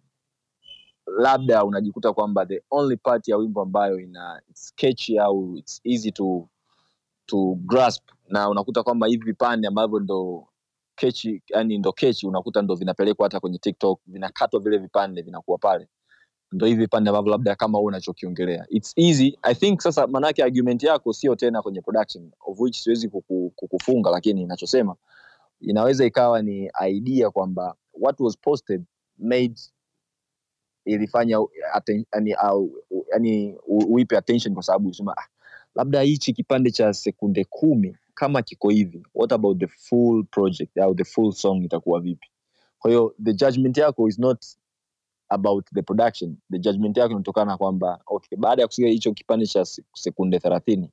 [1.18, 6.48] labda unajikuta kwamba the only part ya wimbo ambayo ina sketchy au it's easy to
[7.26, 10.48] to grasp na unakuta kwamba hivi vipande ambavyo ndo
[10.94, 15.88] kechi yani ndo kechi unakuta ndo vinapelekwa hata kwenye tiktok vinakatwa vile vipande vinakuwa pale.
[16.52, 18.66] Ndo hivi vipande ambavyo labda kama huu unachokiongelea.
[18.68, 19.38] Its easy.
[19.42, 24.10] I think sasa manake argument yako sio tena kwenye production of which siwezi kuku, kukufunga
[24.10, 24.96] lakini inachosema
[25.60, 28.84] inaweza ikawa ni idea kwamba what was posted
[29.18, 29.54] made
[30.84, 31.38] ilifanya
[32.12, 32.36] yani,
[33.12, 35.26] yani uipe attention kwa sababu sema ah,
[35.74, 40.94] labda hichi kipande cha sekunde kumi kama kiko hivi what about the full project au
[40.94, 42.28] the full song itakuwa vipi?
[42.78, 44.44] Kwa hiyo the judgment yako is not
[45.28, 46.36] about the production.
[46.52, 49.64] The judgment yako inatokana kwamba okay baada ya kusikia hicho kipande cha
[49.94, 50.90] sekunde thelathini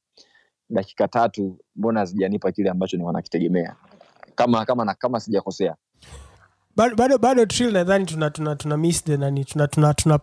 [0.69, 3.75] dakika tatu mbona hazijanipa kile ambacho nilikuwa nakitegemea?
[4.35, 5.75] Kama kama na kama sijakosea
[6.95, 10.19] bado bado, trill nadhani tuna, tuna, tuna miss the nani tuna, tuna, tuna,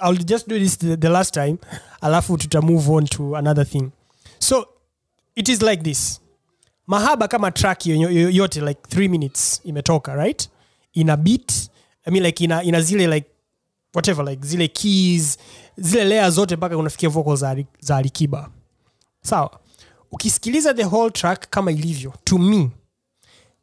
[0.00, 1.58] I'll just do this the, the last time
[2.02, 3.92] alafu tuta move on to another thing.
[4.38, 4.66] So
[5.36, 6.20] it is like this.
[6.88, 10.48] Mahaba kama track yo- yo- yote like 3 minutes imetoka right?
[10.96, 11.68] Ina beat
[12.06, 13.26] i mean like ina, ina zile like
[13.94, 15.38] whatever like zile keys
[15.76, 18.50] zile layer zote mpaka unafikia vocal za, za alikiba
[19.22, 19.60] sawa.
[20.12, 22.70] Ukisikiliza the whole track kama ilivyo to me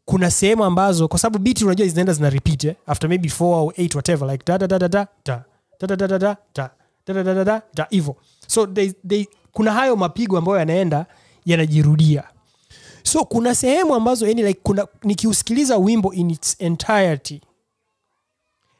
[0.09, 2.75] kuna sehemu ambazo kwa sababu biti unajua zinaenda zina repeat eh?
[2.87, 5.43] after maybe 4 au 8 whatever like da da da da da da
[5.79, 6.69] da da da da da
[7.07, 8.15] da da da da da hivyo
[8.47, 11.05] so they, they, kuna hayo mapigo ambayo yanaenda
[11.45, 12.23] yanajirudia
[13.03, 17.41] so kuna sehemu ambazo yani like kuna nikiusikiliza wimbo in its entirety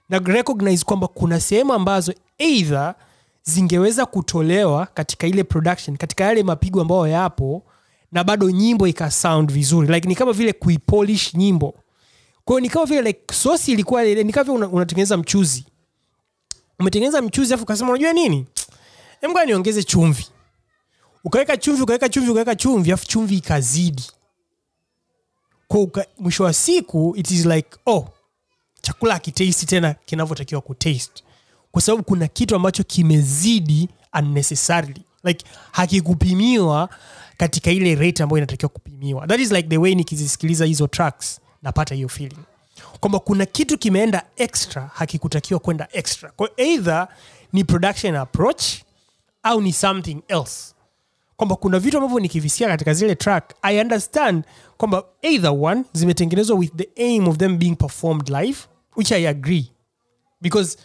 [0.10, 2.96] na recognize kwamba kuna sehemu ambazo either
[3.44, 7.64] zingeweza kutolewa katika ile production katika yale mapigo ambayo yapo
[8.12, 9.94] na bado nyimbo ika sound vizuri.
[9.94, 11.76] Like ni kama vile kuipolish nyimbo.
[12.46, 14.68] Kwao ni kama vile like sosi ilikuwa ni kama vile una-
[15.18, 15.66] mchuzi.
[16.80, 18.46] Umetengeneza mchuzi afu ukasema unajua nini?
[19.22, 20.26] Em, niongeze chumvi.
[21.24, 24.04] Ukaweka chumvi ukaweka chumvi ukaweka chumvi afu chumvi ikazidi.
[25.68, 25.80] Kwa
[26.20, 28.08] mwisho wa siku it is like oh
[28.82, 31.24] chakula akitasti tena kinavyotakiwa kutaste.
[31.72, 33.90] Kwa sababu kuna kitu ambacho kimezidi
[34.20, 35.02] unnecessarily.
[35.24, 36.90] Like hakikupimiwa
[37.40, 39.28] katika ile rate ambayo inatakiwa kupimiwa.
[39.28, 42.38] That is like the way nikizisikiliza hizo tracks napata hiyo feeling.
[43.00, 46.32] Kwamba kuna kitu kimeenda extra hakikutakiwa kwenda extra.
[46.32, 47.08] Kwa either
[47.54, 48.64] ni production approach
[49.44, 50.74] au ni something else.
[51.38, 54.44] Kwamba kuna vitu ambavyo nikivisikia katika zile track i understand
[54.78, 58.60] kwamba either one zimetengenezwa with the aim of them being performed live
[58.96, 59.72] which i agree.
[60.42, 60.78] Because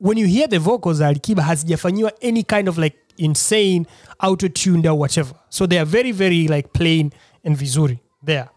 [0.00, 3.86] when you hear the vocals za alikiba hazijafanyiwa any kind of like insane
[4.18, 5.34] auto-tuned or whatever.
[5.48, 7.10] So they are very very like plain
[7.44, 8.48] and vizuri there.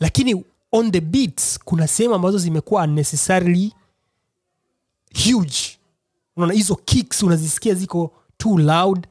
[0.00, 3.72] Lakini on the beats kuna sehemu ambazo zimekuwa unnecessarily
[5.24, 5.78] huge.
[6.36, 9.06] Unaona hizo kicks unazisikia ziko too loud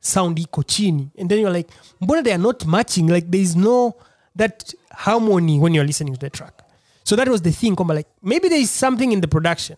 [0.00, 1.08] sound iko chini.
[1.20, 3.10] And then you're like mbona they are not matching?
[3.10, 3.94] Like there is no
[4.36, 6.62] that harmony when you're listening to the track.
[7.04, 9.76] So that was the thing like maybe there is something in the production.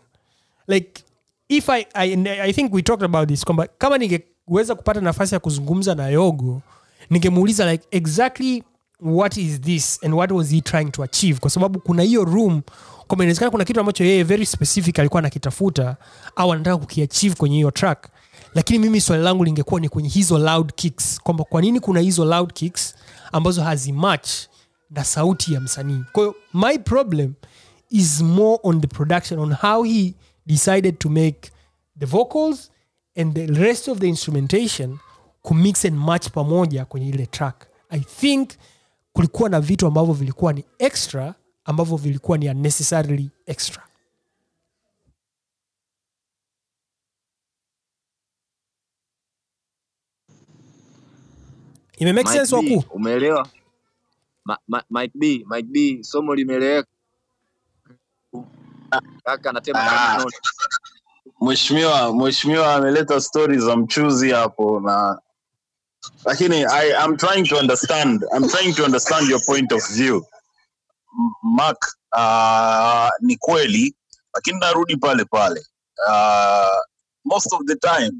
[0.67, 1.03] Like
[1.49, 3.99] if I, I, I think we talked about this kwamba kama
[4.47, 6.63] ningeweza kupata nafasi ya kuzungumza na yogo
[7.11, 8.63] ningemuuliza like exactly
[9.01, 11.41] what is this and what was he trying to achieve?
[11.41, 12.63] Kwa sababu kuna hiyo room
[13.07, 15.97] kwamba inawezekana kuna kitu ambacho yeye very specific alikuwa anakitafuta
[16.37, 18.09] au anataka kukiachieve kwenye hiyo track.
[18.55, 22.25] Lakini mimi swali langu lingekuwa ni kwenye hizo loud kicks kwamba kwa nini kuna hizo
[22.25, 22.95] loud kicks
[23.33, 24.31] ambazo hazimatch
[24.91, 26.01] na sauti ya msanii?
[26.13, 27.35] Kwahiyo my problem
[27.91, 30.15] is more on the production on how he
[30.47, 31.51] decided to make
[31.99, 32.71] the vocals
[33.17, 34.99] and the rest of the instrumentation
[35.43, 37.67] kumix and match pamoja kwenye ile track.
[37.91, 38.51] I think
[39.12, 41.35] kulikuwa na vitu ambavyo vilikuwa ni extra
[41.65, 43.83] ambavyo vilikuwa ni unnecessarily extra.
[52.33, 52.57] Sense
[52.91, 53.49] umeelewa?
[54.91, 56.89] Mike B, Mike B, somo limeeleweka.
[59.25, 60.25] Kaka anatema Ah.
[61.41, 65.18] Mheshimiwa mheshimiwa ameleta stori za mchuzi hapo na
[66.24, 70.26] lakini I, I'm trying to understand I'm trying to understand your point of view.
[71.43, 71.78] Mark
[72.16, 73.95] uh, ni kweli
[74.35, 75.61] lakini narudi pale pale.
[76.09, 76.80] Uh,
[77.24, 78.12] most of the time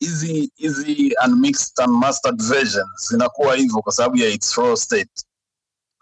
[0.00, 5.24] hizi hizi unmixed unmastered versions zinakuwa hivyo kwa sababu ya its raw state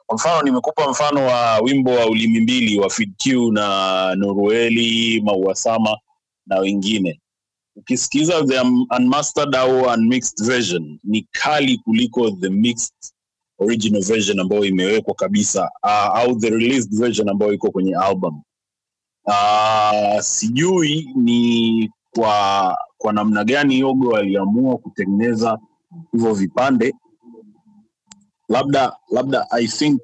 [0.07, 5.99] kwa mfano nimekupa mfano wa wimbo wa ulimi mbili wa Fidq na Norueli Mauasama
[6.47, 7.21] na wengine.
[7.77, 8.61] Ukisikiza the
[8.97, 12.95] unmastered au unmixed version ni kali kuliko the mixed
[13.59, 18.43] original version ambayo imewekwa kabisa uh, au the released version ambayo iko kwenye album.
[19.25, 25.59] Uh, sijui ni kwa kwa namna gani yogo aliamua kutengeneza
[26.13, 26.95] hivyo vipande
[28.53, 30.03] labda labda i think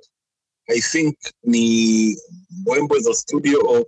[0.69, 2.17] i think ni
[2.67, 3.87] wimbo za studio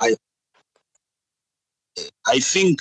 [0.00, 0.16] I,
[2.26, 2.80] I think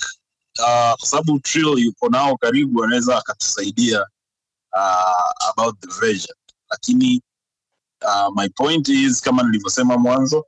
[0.60, 4.02] uh, kwa sababu Trill yuko nao karibu, anaweza akatusaidia
[4.74, 6.38] uh, about the version,
[6.70, 7.22] lakini
[8.06, 10.46] uh, my point is kama nilivyosema mwanzo,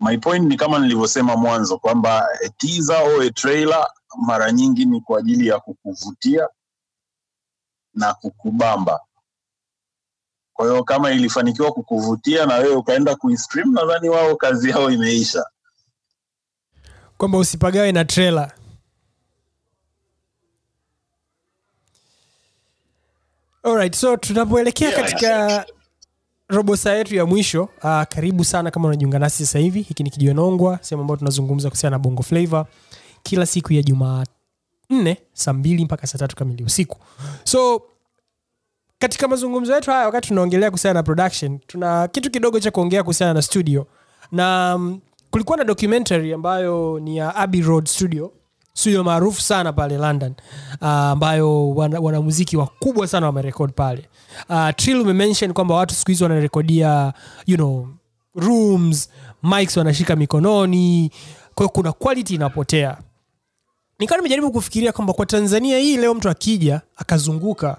[0.00, 3.86] my point ni kama nilivyosema mwanzo kwamba a teaser or a trailer
[4.26, 6.48] mara nyingi ni kwa ajili ya kukuvutia
[7.94, 9.00] na kukubamba.
[10.52, 15.44] Kwa hiyo kama ilifanikiwa kukuvutia na wewe ukaenda kuistream, nadhani wao kazi yao imeisha.
[17.18, 18.52] kwamba usipagawe na trailer
[23.62, 25.66] Alright, so tunapoelekea Yeah, katika
[26.48, 30.10] robo saa yetu ya mwisho uh, karibu sana kama unajiunga nasi sasa hivi hiki ni
[30.10, 32.66] kijiwe nongwa sehemu ambayo tunazungumza kuhusiana na bongo flavor
[33.28, 36.98] kila siku ya jumanne saa mbili mpaka saa tatu kamili usiku.
[37.44, 37.82] So
[38.98, 43.34] katika mazungumzo yetu haya wakati tunaongelea kuhusiana na production tuna kitu kidogo cha kuongea kuhusiana
[43.34, 43.86] na studio.
[44.32, 45.00] Na um,
[45.30, 48.32] kulikuwa na documentary ambayo ni ya Abbey Road studio
[48.74, 50.34] studio maarufu sana pale london
[50.80, 54.08] uh, ambayo wana- wanamuziki wakubwa sana wamerekod pale.
[54.48, 57.12] Uh, trill umemention kwamba watu siku hizi wanarekodia
[57.46, 57.88] you know
[58.34, 59.10] rooms
[59.42, 61.10] mics wanashika mikononi
[61.54, 62.98] kwa kuna quality inapotea
[63.98, 67.76] nikawa nimejaribu kufikiria kwamba kwa tanzania hii leo mtu akija akazunguka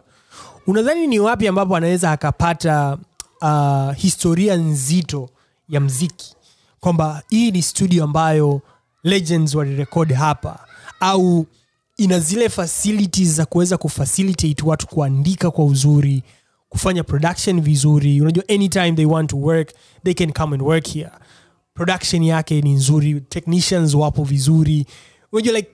[0.68, 2.98] unadhani ni wapi ambapo anaweza akapata
[3.42, 5.30] uh, historia nzito
[5.70, 6.36] ya mziki?
[6.80, 8.62] Kwamba hii ni studio ambayo
[9.04, 10.60] legends walirekodi hapa
[11.00, 11.46] au
[11.98, 16.24] ina zile facilities za kuweza kufacilitate watu kuandika kwa uzuri
[16.70, 18.22] kufanya production vizuri.
[18.22, 21.10] Unajua anytime they want to work they can come and work here.
[21.74, 24.86] Production yake ni nzuri technicians wapo vizuri.
[25.32, 25.70] Unajua like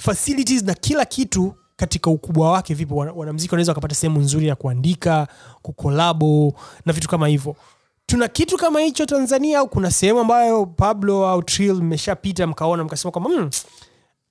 [0.00, 5.28] facilities na kila kitu katika ukubwa wake vipo wanamziki wanaweza wakapata sehemu nzuri ya kuandika
[5.62, 6.54] kukolabo
[6.86, 7.56] na vitu kama hivyo.
[8.06, 13.10] Tuna kitu kama hicho tanzania au kuna sehemu ambayo pablo au trill mmeshapita mkaona mkasema
[13.12, 13.50] kwamba mmm,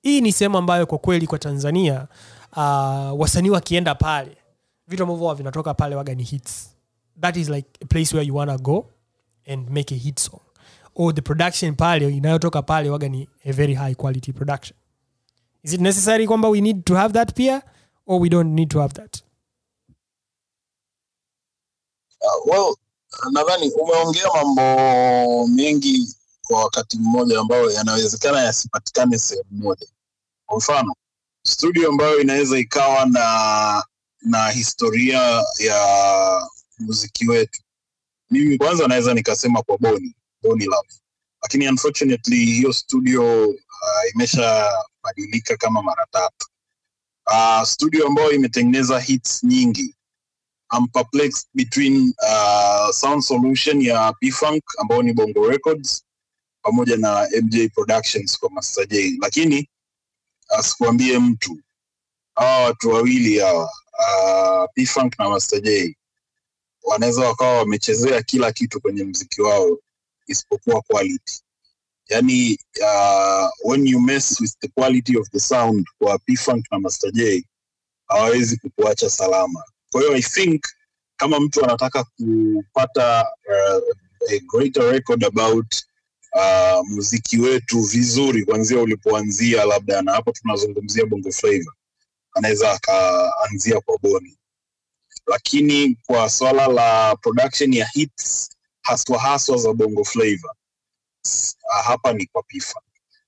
[0.02, 2.06] hii ni sehemu ambayo kwa kweli kwa tanzania
[2.52, 4.36] uh, wasanii wakienda pale
[4.88, 6.70] vitu ambavyo vinatoka pale waga ni hits.
[7.20, 8.86] That is like a place where you wanna go
[9.52, 10.40] and make a hit song.
[10.94, 14.76] Or the production pale inayotoka pale waga ni a very high quality production
[15.66, 17.62] is it necessary kwamba we need to have that pia
[18.06, 19.20] or we don't need to have that?
[22.22, 22.76] Uh, well,
[23.32, 29.86] nadhani umeongea mambo mengi kwa wakati mmoja ambayo yanawezekana yasipatikane sehemu moja.
[30.46, 30.94] Kwa mfano,
[31.42, 33.84] studio ambayo inaweza ikawa na
[34.22, 36.48] na historia ya
[36.78, 37.62] muziki wetu,
[38.30, 40.88] mimi kwanza naweza nikasema kwa Boni Boni Love,
[41.42, 43.56] lakini unfortunately hiyo studio uh,
[45.06, 46.46] imeshabadilika kama mara tatu.
[47.26, 49.94] Uh, studio ambayo imetengeneza hits nyingi
[50.72, 54.62] I'm perplexed between uh, sound solution ya pfunk
[55.02, 56.04] ni bongo records
[56.62, 59.18] pamoja na mj productions kwa master j.
[59.22, 59.68] Lakini
[60.48, 61.58] asikuambie mtu.
[62.34, 65.94] Hawa watu wawili hawa uh, pfunk na master
[66.82, 69.78] wanaweza wakawa wamechezea kila kitu kwenye mziki wao
[70.26, 71.42] isipokuwa quality
[72.08, 77.12] yani uh, when you mess with the quality of the sound kwa pfunk na master
[77.12, 77.44] j
[78.06, 79.62] hawawezi kukuacha salama.
[79.92, 80.64] Kwa hiyo i think
[81.16, 83.82] kama mtu anataka kupata uh,
[84.30, 85.74] a greater record about
[86.32, 91.72] uh, muziki wetu vizuri kuanzia ulipoanzia labda na hapo tunazungumzia bongo flavo
[92.34, 94.38] anaweza akaanzia kwa boni.
[95.26, 98.50] Lakini kwa swala la production ya hits
[98.82, 100.65] haswa haswa za bongo flavor s-
[101.84, 102.80] hapa ni kwa pifa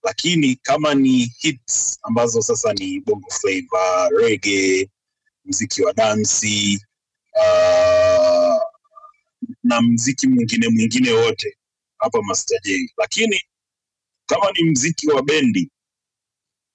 [0.03, 4.91] lakini kama ni hits ambazo sasa ni bongo flavor rege
[5.45, 6.85] mziki wa dansi
[7.35, 8.63] uh,
[9.63, 11.57] na mziki mwingine mwingine wote
[11.99, 12.61] hapa Master.
[12.99, 13.41] Lakini
[14.27, 15.71] kama ni mziki wa bendi,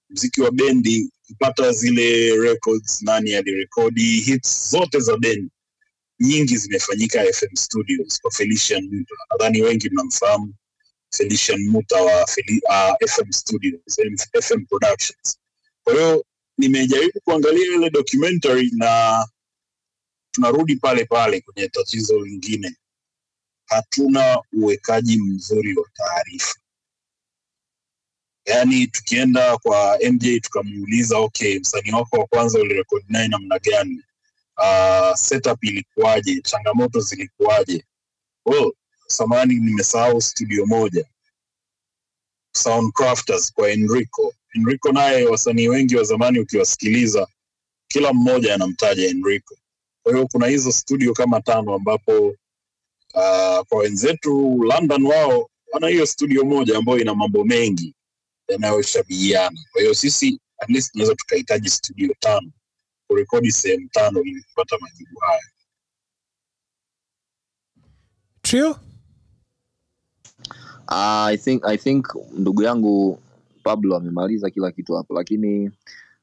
[0.09, 5.51] mziki wa bendi kupata zile records, nani alirekodi hits zote za bendi
[6.19, 9.05] nyingi zimefanyika FM Studios kwa Felician.
[9.31, 10.53] Nadhani wengi mnamfahamu
[11.17, 13.81] Felician Muta wa Feli, uh, FM Studios,
[14.41, 15.39] FM Productions.
[15.83, 16.25] Kwa hiyo
[16.57, 19.25] nimejaribu kuangalia ile documentary na
[20.31, 22.75] tunarudi pale pale kwenye tatizo lingine.
[23.65, 26.55] Hatuna uwekaji mzuri wa taarifa.
[28.45, 34.01] Yaani tukienda kwa mj tukamuuliza okay msanii wako wa kwanza ulirekodi naye namna gani?
[34.57, 36.41] Uh, setup ilikuwaje?
[36.41, 37.85] Changamoto zilikuwaje?
[38.45, 38.71] Well,
[39.13, 41.05] samani nimesahau studio moja.
[42.55, 44.33] Soundcrafters kwa enrico.
[44.55, 47.27] Enrico naye wasanii wengi wa zamani ukiwasikiliza
[47.87, 49.57] kila mmoja anamtaja enrico.
[50.03, 52.27] Kwa hiyo kuna hizo studio kama tano ambapo
[53.13, 57.95] uh, kwa wenzetu london wao wana hiyo studio moja ambayo ina mambo mengi
[58.47, 59.59] yanayoshabihiana.
[59.71, 62.51] Kwa hiyo sisi at least tunaweza tukahitaji studio tano
[63.07, 65.43] kurekodi sehemu tano ili kupata majibu haya.
[68.41, 68.79] Trio?
[70.89, 72.07] Uh, I think I think
[72.37, 73.19] ndugu yangu
[73.63, 75.71] Pablo amemaliza kila kitu hapo, lakini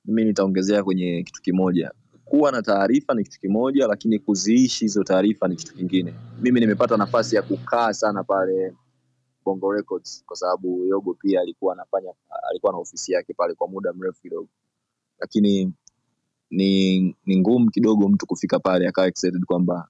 [0.04, 1.90] mimi nitaongezea kwenye kitu kimoja.
[2.24, 6.14] Kuwa na taarifa ni kitu kimoja, lakini kuziishi hizo taarifa ni kitu kingine.
[6.42, 8.72] Mimi nimepata nafasi ya kukaa sana pale
[9.44, 12.12] Bongo Records kwa sababu Yogo pia alikuwa anafanya
[12.50, 14.48] alikuwa na ofisi yake pale kwa muda mrefu kidogo,
[15.18, 15.72] lakini
[16.50, 19.88] ni ni ngumu kidogo mtu kufika pale akawa excited kwamba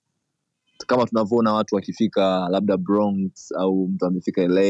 [0.86, 4.62] kama tunavyoona watu wakifika labda Bronx au mtu amefika LA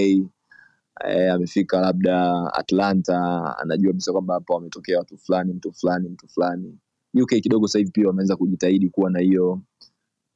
[1.04, 6.78] eh, amefika labda Atlanta, anajua kabisa kwamba hapa wametokea watu fulani, mtu fulani, mtu fulani.
[7.22, 9.60] UK kidogo sasa hivi pia wameanza kujitahidi kuwa na hiyo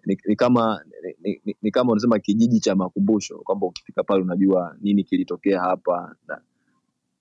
[0.07, 0.81] ni, ni kama
[1.23, 6.17] ni, ni, ni kama unasema kijiji cha makumbusho kwamba ukifika pale unajua nini kilitokea hapa
[6.29, 6.41] na,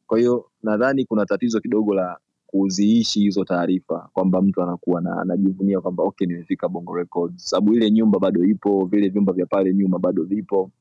[0.08, 2.20] kwa hiyo nadhani kuna tatizo kidogo la
[2.54, 7.50] kuziishi hizo taarifa kwamba mtu anakuwa na anajivunia kwamba okay nimefika Bongo Records.
[7.50, 10.72] Sababu ile nyumba bado ipo vile vyumba vya pale nyuma bado vipo.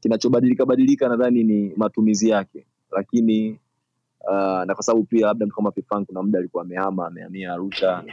[0.00, 2.66] Kinachobadilika badilika nadhani ni matumizi yake.
[2.92, 3.50] Lakini
[4.28, 8.04] uh, na kwa sababu pia labda mtu kama Fifan kuna muda alikuwa amehama amehamia Arusha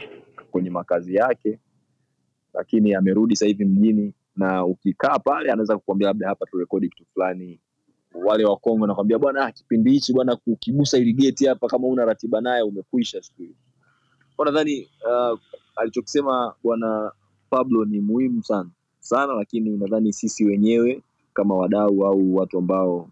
[0.50, 1.58] kwenye makazi yake.
[2.54, 7.60] Lakini amerudi sasa hivi mjini na ukikaa pale anaweza kukuambia labda hapa turekodi kitu fulani
[8.14, 12.40] wale wa Kongo nakwambia bwana kipindi hichi bwana ukigusa ili geti hapa kama una ratiba
[12.40, 13.54] naye umekwisha siku hiyo.
[14.36, 15.38] Kwa nadhani uh,
[15.76, 17.12] alichokisema bwana
[17.50, 18.70] Pablo ni muhimu sana.
[19.00, 21.02] Sana lakini nadhani sisi wenyewe
[21.34, 23.08] kama wadau au watu ambao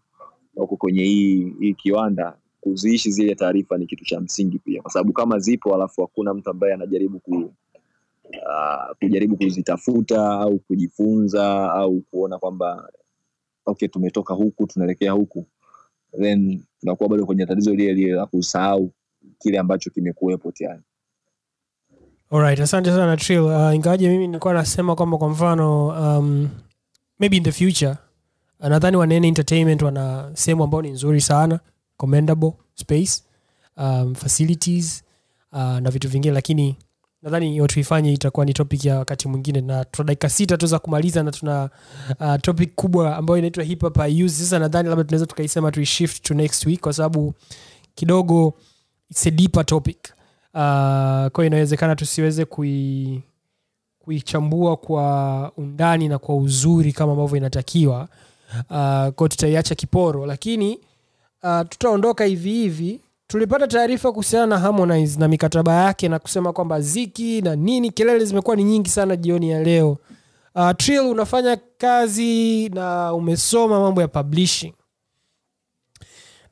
[0.56, 4.82] wako kwenye hii hii kiwanda kuziishi zile taarifa ni kitu cha msingi pia.
[4.82, 7.34] Kwa sababu kama zipo alafu hakuna mtu ambaye anajaribu ku,
[8.24, 12.88] uh, kujaribu kuzitafuta au kujifunza au kuona kwamba
[13.66, 15.46] okay tumetoka huku tunaelekea huku
[16.20, 18.92] then tunakuwa bado kwenye tatizo lile lile la kusahau
[19.38, 20.80] kile ambacho kimekuwepo tayari
[22.30, 23.40] Alright, asante sana Trill.
[23.40, 26.48] Uh, ingawaje mimi nilikuwa nasema kwamba kwa mfano um,
[27.18, 27.96] maybe in the future
[28.60, 31.60] uh, nadhani wanene entertainment wana sehemu ambayo ni nzuri sana
[31.96, 33.22] commendable space
[33.76, 35.02] um, facilities
[35.52, 36.76] uh, na vitu vingine lakini
[37.22, 41.22] nadhani hiyo tuifanye itakuwa ni topic ya wakati mwingine na tuna dakika sita tuweza kumaliza
[41.22, 41.70] na tuna
[42.20, 46.34] uh, topic kubwa ambayo inaitwa hip hop use sasa nadhani labda tunaweza tukaisema tuishift to
[46.34, 47.34] next week kwa sababu
[47.94, 48.54] kidogo
[49.10, 49.98] it's a deeper topic.
[50.54, 50.58] Uh,
[51.32, 53.22] kwa inawezekana tusiweze kui
[53.98, 58.08] kuichambua kwa undani na kwa uzuri kama ambavyo inatakiwa.
[58.54, 58.66] Uh,
[59.08, 60.78] kwao tutaiacha kiporo lakini
[61.42, 63.00] uh, tutaondoka hivi hivi
[63.32, 68.24] tulipata taarifa kuhusiana na harmonize na mikataba yake na kusema kwamba ziki na nini kelele
[68.24, 69.98] zimekuwa ni nyingi sana jioni ya leo.
[70.54, 74.72] Uh, trill unafanya kazi na umesoma mambo ya publishing.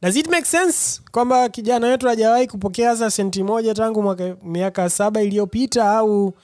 [0.02, 4.90] Does it make sense kwamba kijana wetu hajawahi kupokea hata senti moja tangu mwaka miaka
[4.90, 6.34] saba iliyopita au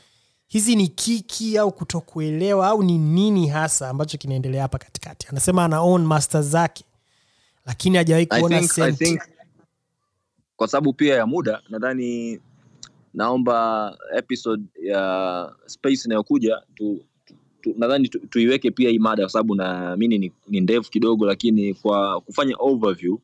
[0.47, 5.26] hizi ni kiki au kutokuelewa au ni nini hasa ambacho kinaendelea hapa katikati?
[5.30, 6.84] Anasema ana own master zake
[7.66, 9.18] lakini hajawahi kuona senti
[10.57, 12.41] kwa sababu pia ya muda nadhani
[13.15, 17.05] naomba episode ya space inayokuja tu,
[17.61, 21.75] tu, nadhani tu, tuiweke pia hii mada kwa sababu naamini ni, ni ndefu kidogo lakini
[21.75, 23.19] kwa kufanya overview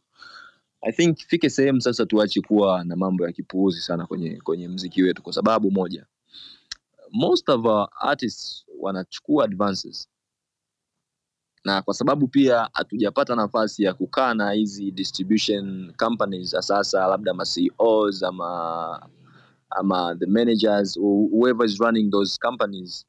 [0.83, 5.03] i think fike sehemu sasa tuache kuwa na mambo ya kipuuzi sana kwenye kwenye mziki
[5.03, 6.07] wetu kwa sababu moja
[7.13, 10.09] most of our artists wanachukua advances
[11.65, 17.35] na kwa sababu pia hatujapata nafasi ya kukaa na hizi distribution companies za sasa labda
[17.35, 19.09] ma CEOs ama
[19.71, 23.07] ama the managers whoever is running those companies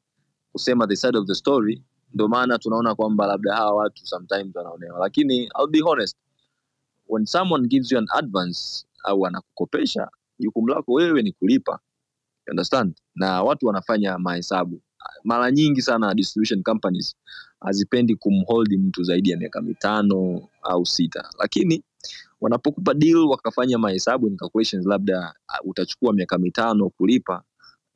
[0.51, 1.83] kusema the side of the story
[2.13, 4.99] ndio maana tunaona kwamba labda hawa watu sometimes wanaonewa.
[4.99, 6.17] Lakini I'll be honest
[7.07, 10.07] when someone gives you an advance au anakukopesha
[10.39, 11.79] jukumu lako wewe ni kulipa.
[12.47, 12.95] You understand?
[13.15, 14.81] Na watu wanafanya mahesabu.
[15.23, 17.15] Mara nyingi sana distribution companies
[17.63, 21.29] hazipendi kumhold mtu zaidi ya miaka mitano au sita.
[21.39, 21.83] Lakini
[22.41, 24.37] wanapokupa deal wakafanya mahesabu
[24.85, 25.33] labda
[25.63, 27.43] uh, utachukua miaka mitano kulipa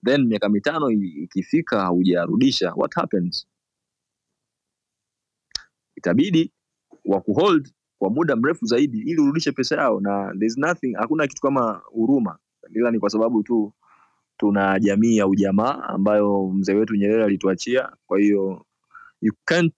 [0.06, 3.48] then miaka mitano ikifika haujarudisha what happens?
[5.96, 6.52] Itabidi
[7.06, 11.82] wakuhold kwa muda mrefu zaidi ili urudishe pesa yao na there's nothing hakuna kitu kama
[11.86, 12.38] huruma.
[12.76, 13.74] Ila ni kwa sababu tu
[14.38, 17.90] tuna jamii ya ujamaa ambayo mzee wetu nyerere alituachia.
[18.08, 18.66] Kwa hiyo
[19.22, 19.74] you can't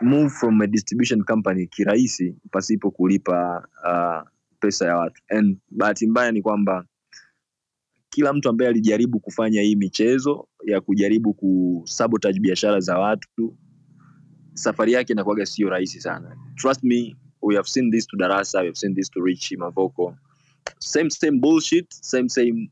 [0.00, 4.28] move from a distribution company kirahisi pasipo kulipa uh,
[4.60, 5.22] pesa ya watu.
[5.28, 6.84] And bahati mbaya ni kwamba
[8.10, 13.56] kila mtu ambaye alijaribu kufanya hii michezo ya kujaribu kusabotage biashara za watu
[14.54, 16.36] safari yake inakuwaga sio rahisi sana.
[16.54, 20.16] Trust me we have seen this to darasa we have seen this to rich mavoko.
[20.78, 22.70] Same same bullshit same same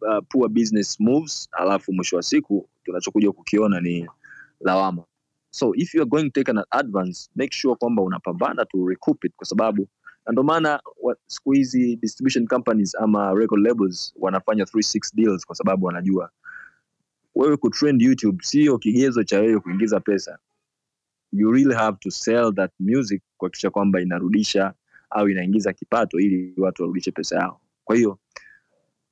[0.00, 1.48] uh, poor business moves.
[1.52, 4.08] Alafu mwisho wa siku tunachokuja kukiona ni
[4.60, 5.04] lawama
[5.54, 9.24] so if you are going to take an advance make sure kwamba unapambana to recoup
[9.24, 9.88] it kwa sababu
[10.26, 10.80] na ndio maana
[11.26, 16.30] siku hizi distribution companies ama record labels wanafanya 36 deals kwa sababu wanajua.
[17.34, 20.38] Wewe kutrend youtube sio kigezo cha wewe kuingiza pesa.
[21.32, 24.74] You really have to sell that music kuhakikisha kwamba inarudisha
[25.10, 27.60] au inaingiza kipato ili watu warudishe pesa yao.
[27.84, 28.18] Kwa hiyo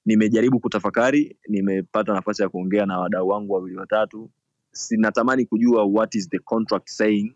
[0.07, 4.31] nimejaribu kutafakari nimepata nafasi ya kuongea na wadau wangu wawili watatu
[4.73, 7.35] sinatamani kujua what is the contract saying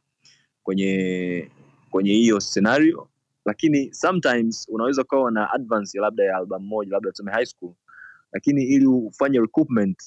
[0.62, 1.50] kwenye
[1.90, 3.08] kwenye hiyo scenario
[3.44, 7.72] lakini sometimes unaweza ukawa na advance labda ya albamu moja labda tuseme high school
[8.32, 9.98] lakini ili ufanye recoupment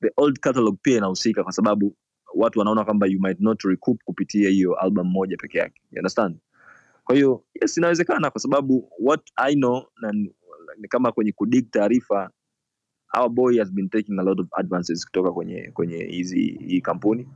[0.00, 1.96] the old catalog pia inahusika kwa sababu
[2.34, 5.82] watu wanaona kwamba you might not recoup kupitia hiyo album moja peke yake.
[5.92, 6.36] You understand?
[7.04, 10.12] Kwa hiyo yes inawezekana kwa sababu what i know na
[10.88, 12.30] kama kwenye kudig taarifa
[13.14, 17.28] our boy has been taking a lot of advances kutoka kwenye kwenye hizi hii kampuni.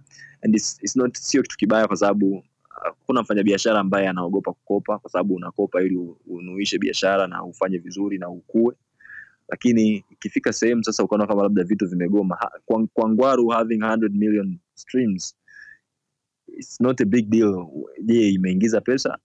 [0.42, 2.44] And it's, it's not sio kitu kibaya kwa sababu
[2.84, 5.96] hakuna mfanyabiashara ambaye anaogopa kukopa kwa sababu unakopa ili
[6.26, 8.74] unuishe biashara na ufanye vizuri na ukue.
[9.48, 14.58] Lakini ikifika sehemu sasa ukaona kama labda vitu vimegoma kwa, kwa ngwaru having 100 million
[14.74, 15.36] streams
[16.58, 17.68] it's not a big deal.
[18.04, 19.18] Je imeingiza pesa?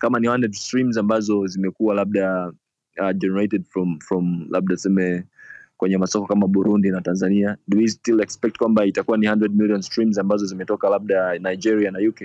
[0.00, 2.52] Kama ni 100 streams ambazo zimekuwa labda
[3.00, 5.24] uh, generated from from labda tuseme
[5.76, 7.56] kwenye masoko kama burundi na tanzania.
[7.68, 11.98] Do we still expect kwamba itakuwa ni 100 million streams ambazo zimetoka labda nigeria na
[12.08, 12.20] uk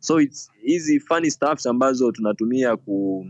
[0.00, 3.26] so it's hizi funny stuffs ambazo tunatumia ku,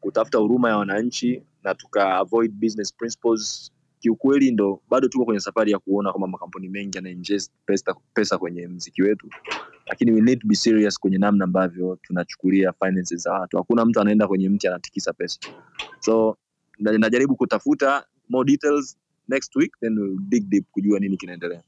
[0.00, 3.70] kutafuta huruma ya wananchi na tuka avoid business principles.
[4.00, 8.68] Kiukweli ndo bado tuko kwenye safari ya kuona kwamba makampuni mengi yanainvest pesa, pesa kwenye
[8.68, 9.28] mziki wetu.
[9.86, 13.56] Lakini we need to be serious kwenye namna ambavyo tunachukulia finances za watu.
[13.56, 15.38] Hakuna mtu anaenda kwenye mti anatikisa pesa.
[16.00, 16.36] So
[16.78, 18.96] najaribu kutafuta more details
[19.28, 21.62] next week then we'll dig deep kujua nini kinaendelea.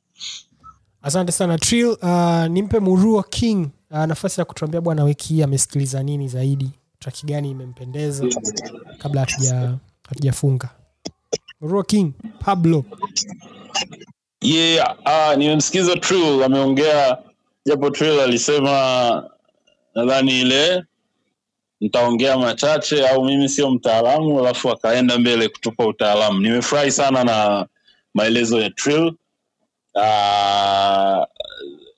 [1.02, 6.02] Asante sana Trill, uh, nimpe muruo king uh, nafasi ya kutuambia bwana wiki hii amesikiliza
[6.02, 6.70] nini zaidi?
[6.98, 8.26] Traki gani imempendeza
[8.98, 9.78] kabla hatuja
[10.09, 10.68] hatujafunga?
[11.61, 12.84] Muruo king pablo.
[14.40, 17.18] Yeah uh, nimemsikiza Trill ameongea
[17.66, 19.30] japo Trill alisema
[19.94, 20.84] nadhani ile
[21.81, 26.41] nitaongea machache au mimi sio mtaalamu alafu akaenda mbele kutupa utaalamu.
[26.41, 27.66] Nimefurahi sana na
[28.14, 29.12] maelezo ya Trill.
[29.95, 31.24] Uh,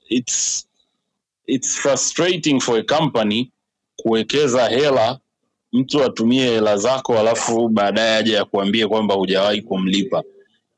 [0.09, 0.67] it's
[1.47, 3.51] it's frustrating for a company
[3.95, 5.19] kuwekeza hela
[5.73, 10.23] mtu atumie hela zako alafu baadaye aje akuambie kwamba hujawahi kumlipa.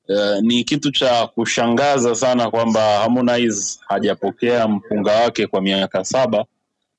[0.10, 6.46] Uh, ni kitu cha kushangaza sana kwamba Harmonize hajapokea mpunga wake kwa miaka saba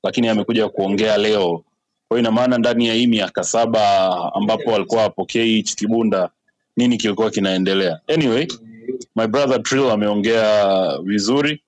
[0.04, 1.64] lakini amekuja kuongea leo
[2.12, 6.30] kwa hiyo ina maana ndani ya hii miaka saba ambapo walikuwa wapokei hichi kibunda
[6.76, 8.00] nini kilikuwa kinaendelea?
[8.14, 8.46] Anyway
[9.16, 11.62] my brother Trill ameongea vizuri.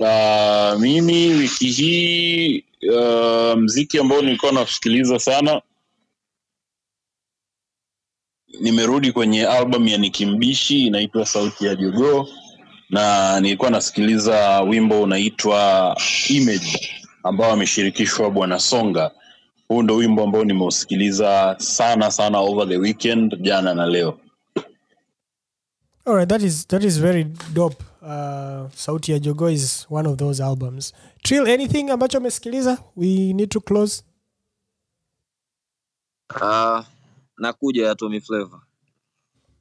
[0.00, 5.62] Uh, mimi wiki hii uh, mziki ambao nilikuwa nasikiliza sana
[8.60, 12.26] nimerudi kwenye album ya nikimbishi inaitwa sauti ya jogoo
[12.90, 15.96] na nilikuwa nasikiliza wimbo unaitwa
[16.28, 16.90] image
[17.22, 19.10] ambao ameshirikishwa bwana songa
[19.72, 24.18] huu ndo wimbo ambao nimeusikiliza sana sana over the weekend jana na leo
[26.04, 27.84] All right, that is that is very dope.
[28.02, 30.92] Uh, Sauti ya Jogo is one of those albums.
[31.22, 32.78] Trill, anything ambacho umesikiliza?
[32.96, 34.02] We need to close.
[36.40, 36.84] uh,
[37.38, 38.60] nakuja ya Tommy Flavor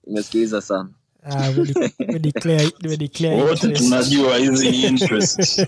[0.08, 0.90] nimesikiliza sana
[1.30, 5.66] Uh, we, de- we declare, we declare wote tunajua hizi interest.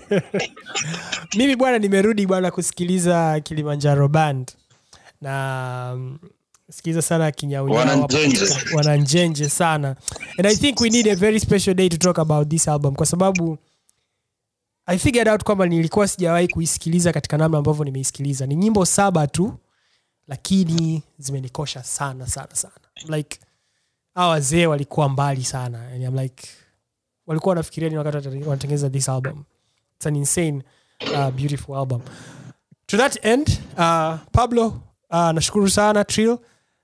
[1.36, 4.52] Mimi bwana nimerudi bwana kusikiliza kilimanjaro band.
[5.20, 6.18] Na um,
[6.70, 8.46] sikiliza sana kinyaunyao hapo Wananjenje.
[8.46, 9.96] katika- wananjenje sana.
[10.38, 13.06] And i think we need a very special day to talk about this album kwa
[13.06, 13.58] sababu
[14.86, 18.46] i figured out kwamba nilikuwa sijawahi kuisikiliza katika namna ambavyo nimeisikiliza.
[18.46, 19.54] Ni nyimbo saba tu
[20.28, 22.74] lakini zimenikosha sana sana sana.
[23.08, 23.38] Like
[24.14, 25.88] hawa wazee walikuwa mbali sana.
[25.88, 26.48] And I'm like
[27.26, 29.44] walikuwa wanafikiria ni wakati wanatengeneza this album.
[29.96, 30.62] It's an insane
[31.14, 32.00] uh, beautiful album.
[32.86, 33.48] To that end
[33.78, 34.66] uh, pablo
[35.10, 36.38] uh, nashukuru sana trill.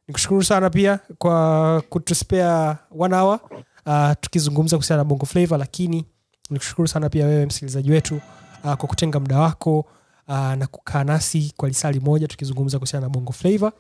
[0.09, 3.41] Nikushukuru sana pia kwa kutuspea one hour.
[3.87, 6.05] Uh, tukizungumza kuhusiana na bongo flavor lakini
[6.51, 8.15] nikushukuru sana pia wewe msikilizaji wetu
[8.65, 9.79] uh, kwa kutenga muda wako
[10.29, 13.73] uh, na kukaa nasi kwa lisali moja tukizungumza kuhusiana na bongo flavor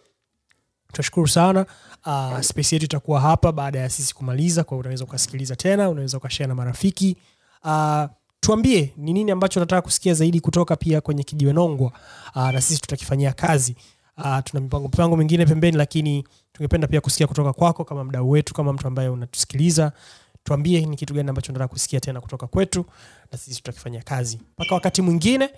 [0.92, 1.66] tunashukuru sana.
[2.06, 6.48] Uh, space yetu itakuwa hapa baada ya sisi kumaliza kwa unaweza ukasikiliza tena unaweza ukashare
[6.48, 7.16] na marafiki.
[7.64, 8.04] Uh,
[8.40, 11.92] tuambie ni nini ambacho unataka kusikia zaidi kutoka pia kwenye kijiwe nongwa.
[12.36, 13.76] Uh, na sisi tutakifanyia kazi.
[14.18, 18.54] Uh, tuna mipango mipango mingine pembeni lakini tungependa pia kusikia kutoka kwako kama mdau wetu
[18.54, 19.92] kama mtu ambaye unatusikiliza.
[20.44, 22.84] Tuambie ni kitu gani ambacho unataka kusikia tena kutoka kwetu
[23.32, 24.38] na sisi tutakifanyia kazi.
[24.58, 25.50] Mpaka wakati mwingine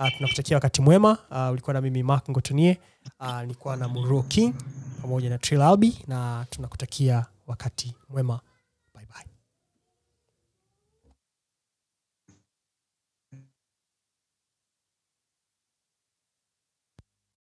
[0.00, 1.18] uh, tunakutakia wakati mwema.
[1.30, 2.78] Uh, ulikuwa na mimi mark ngotonie.
[3.20, 4.54] Uh, nilikuwa na muro king
[5.02, 8.40] pamoja na Trill Albi na tunakutakia wakati mwema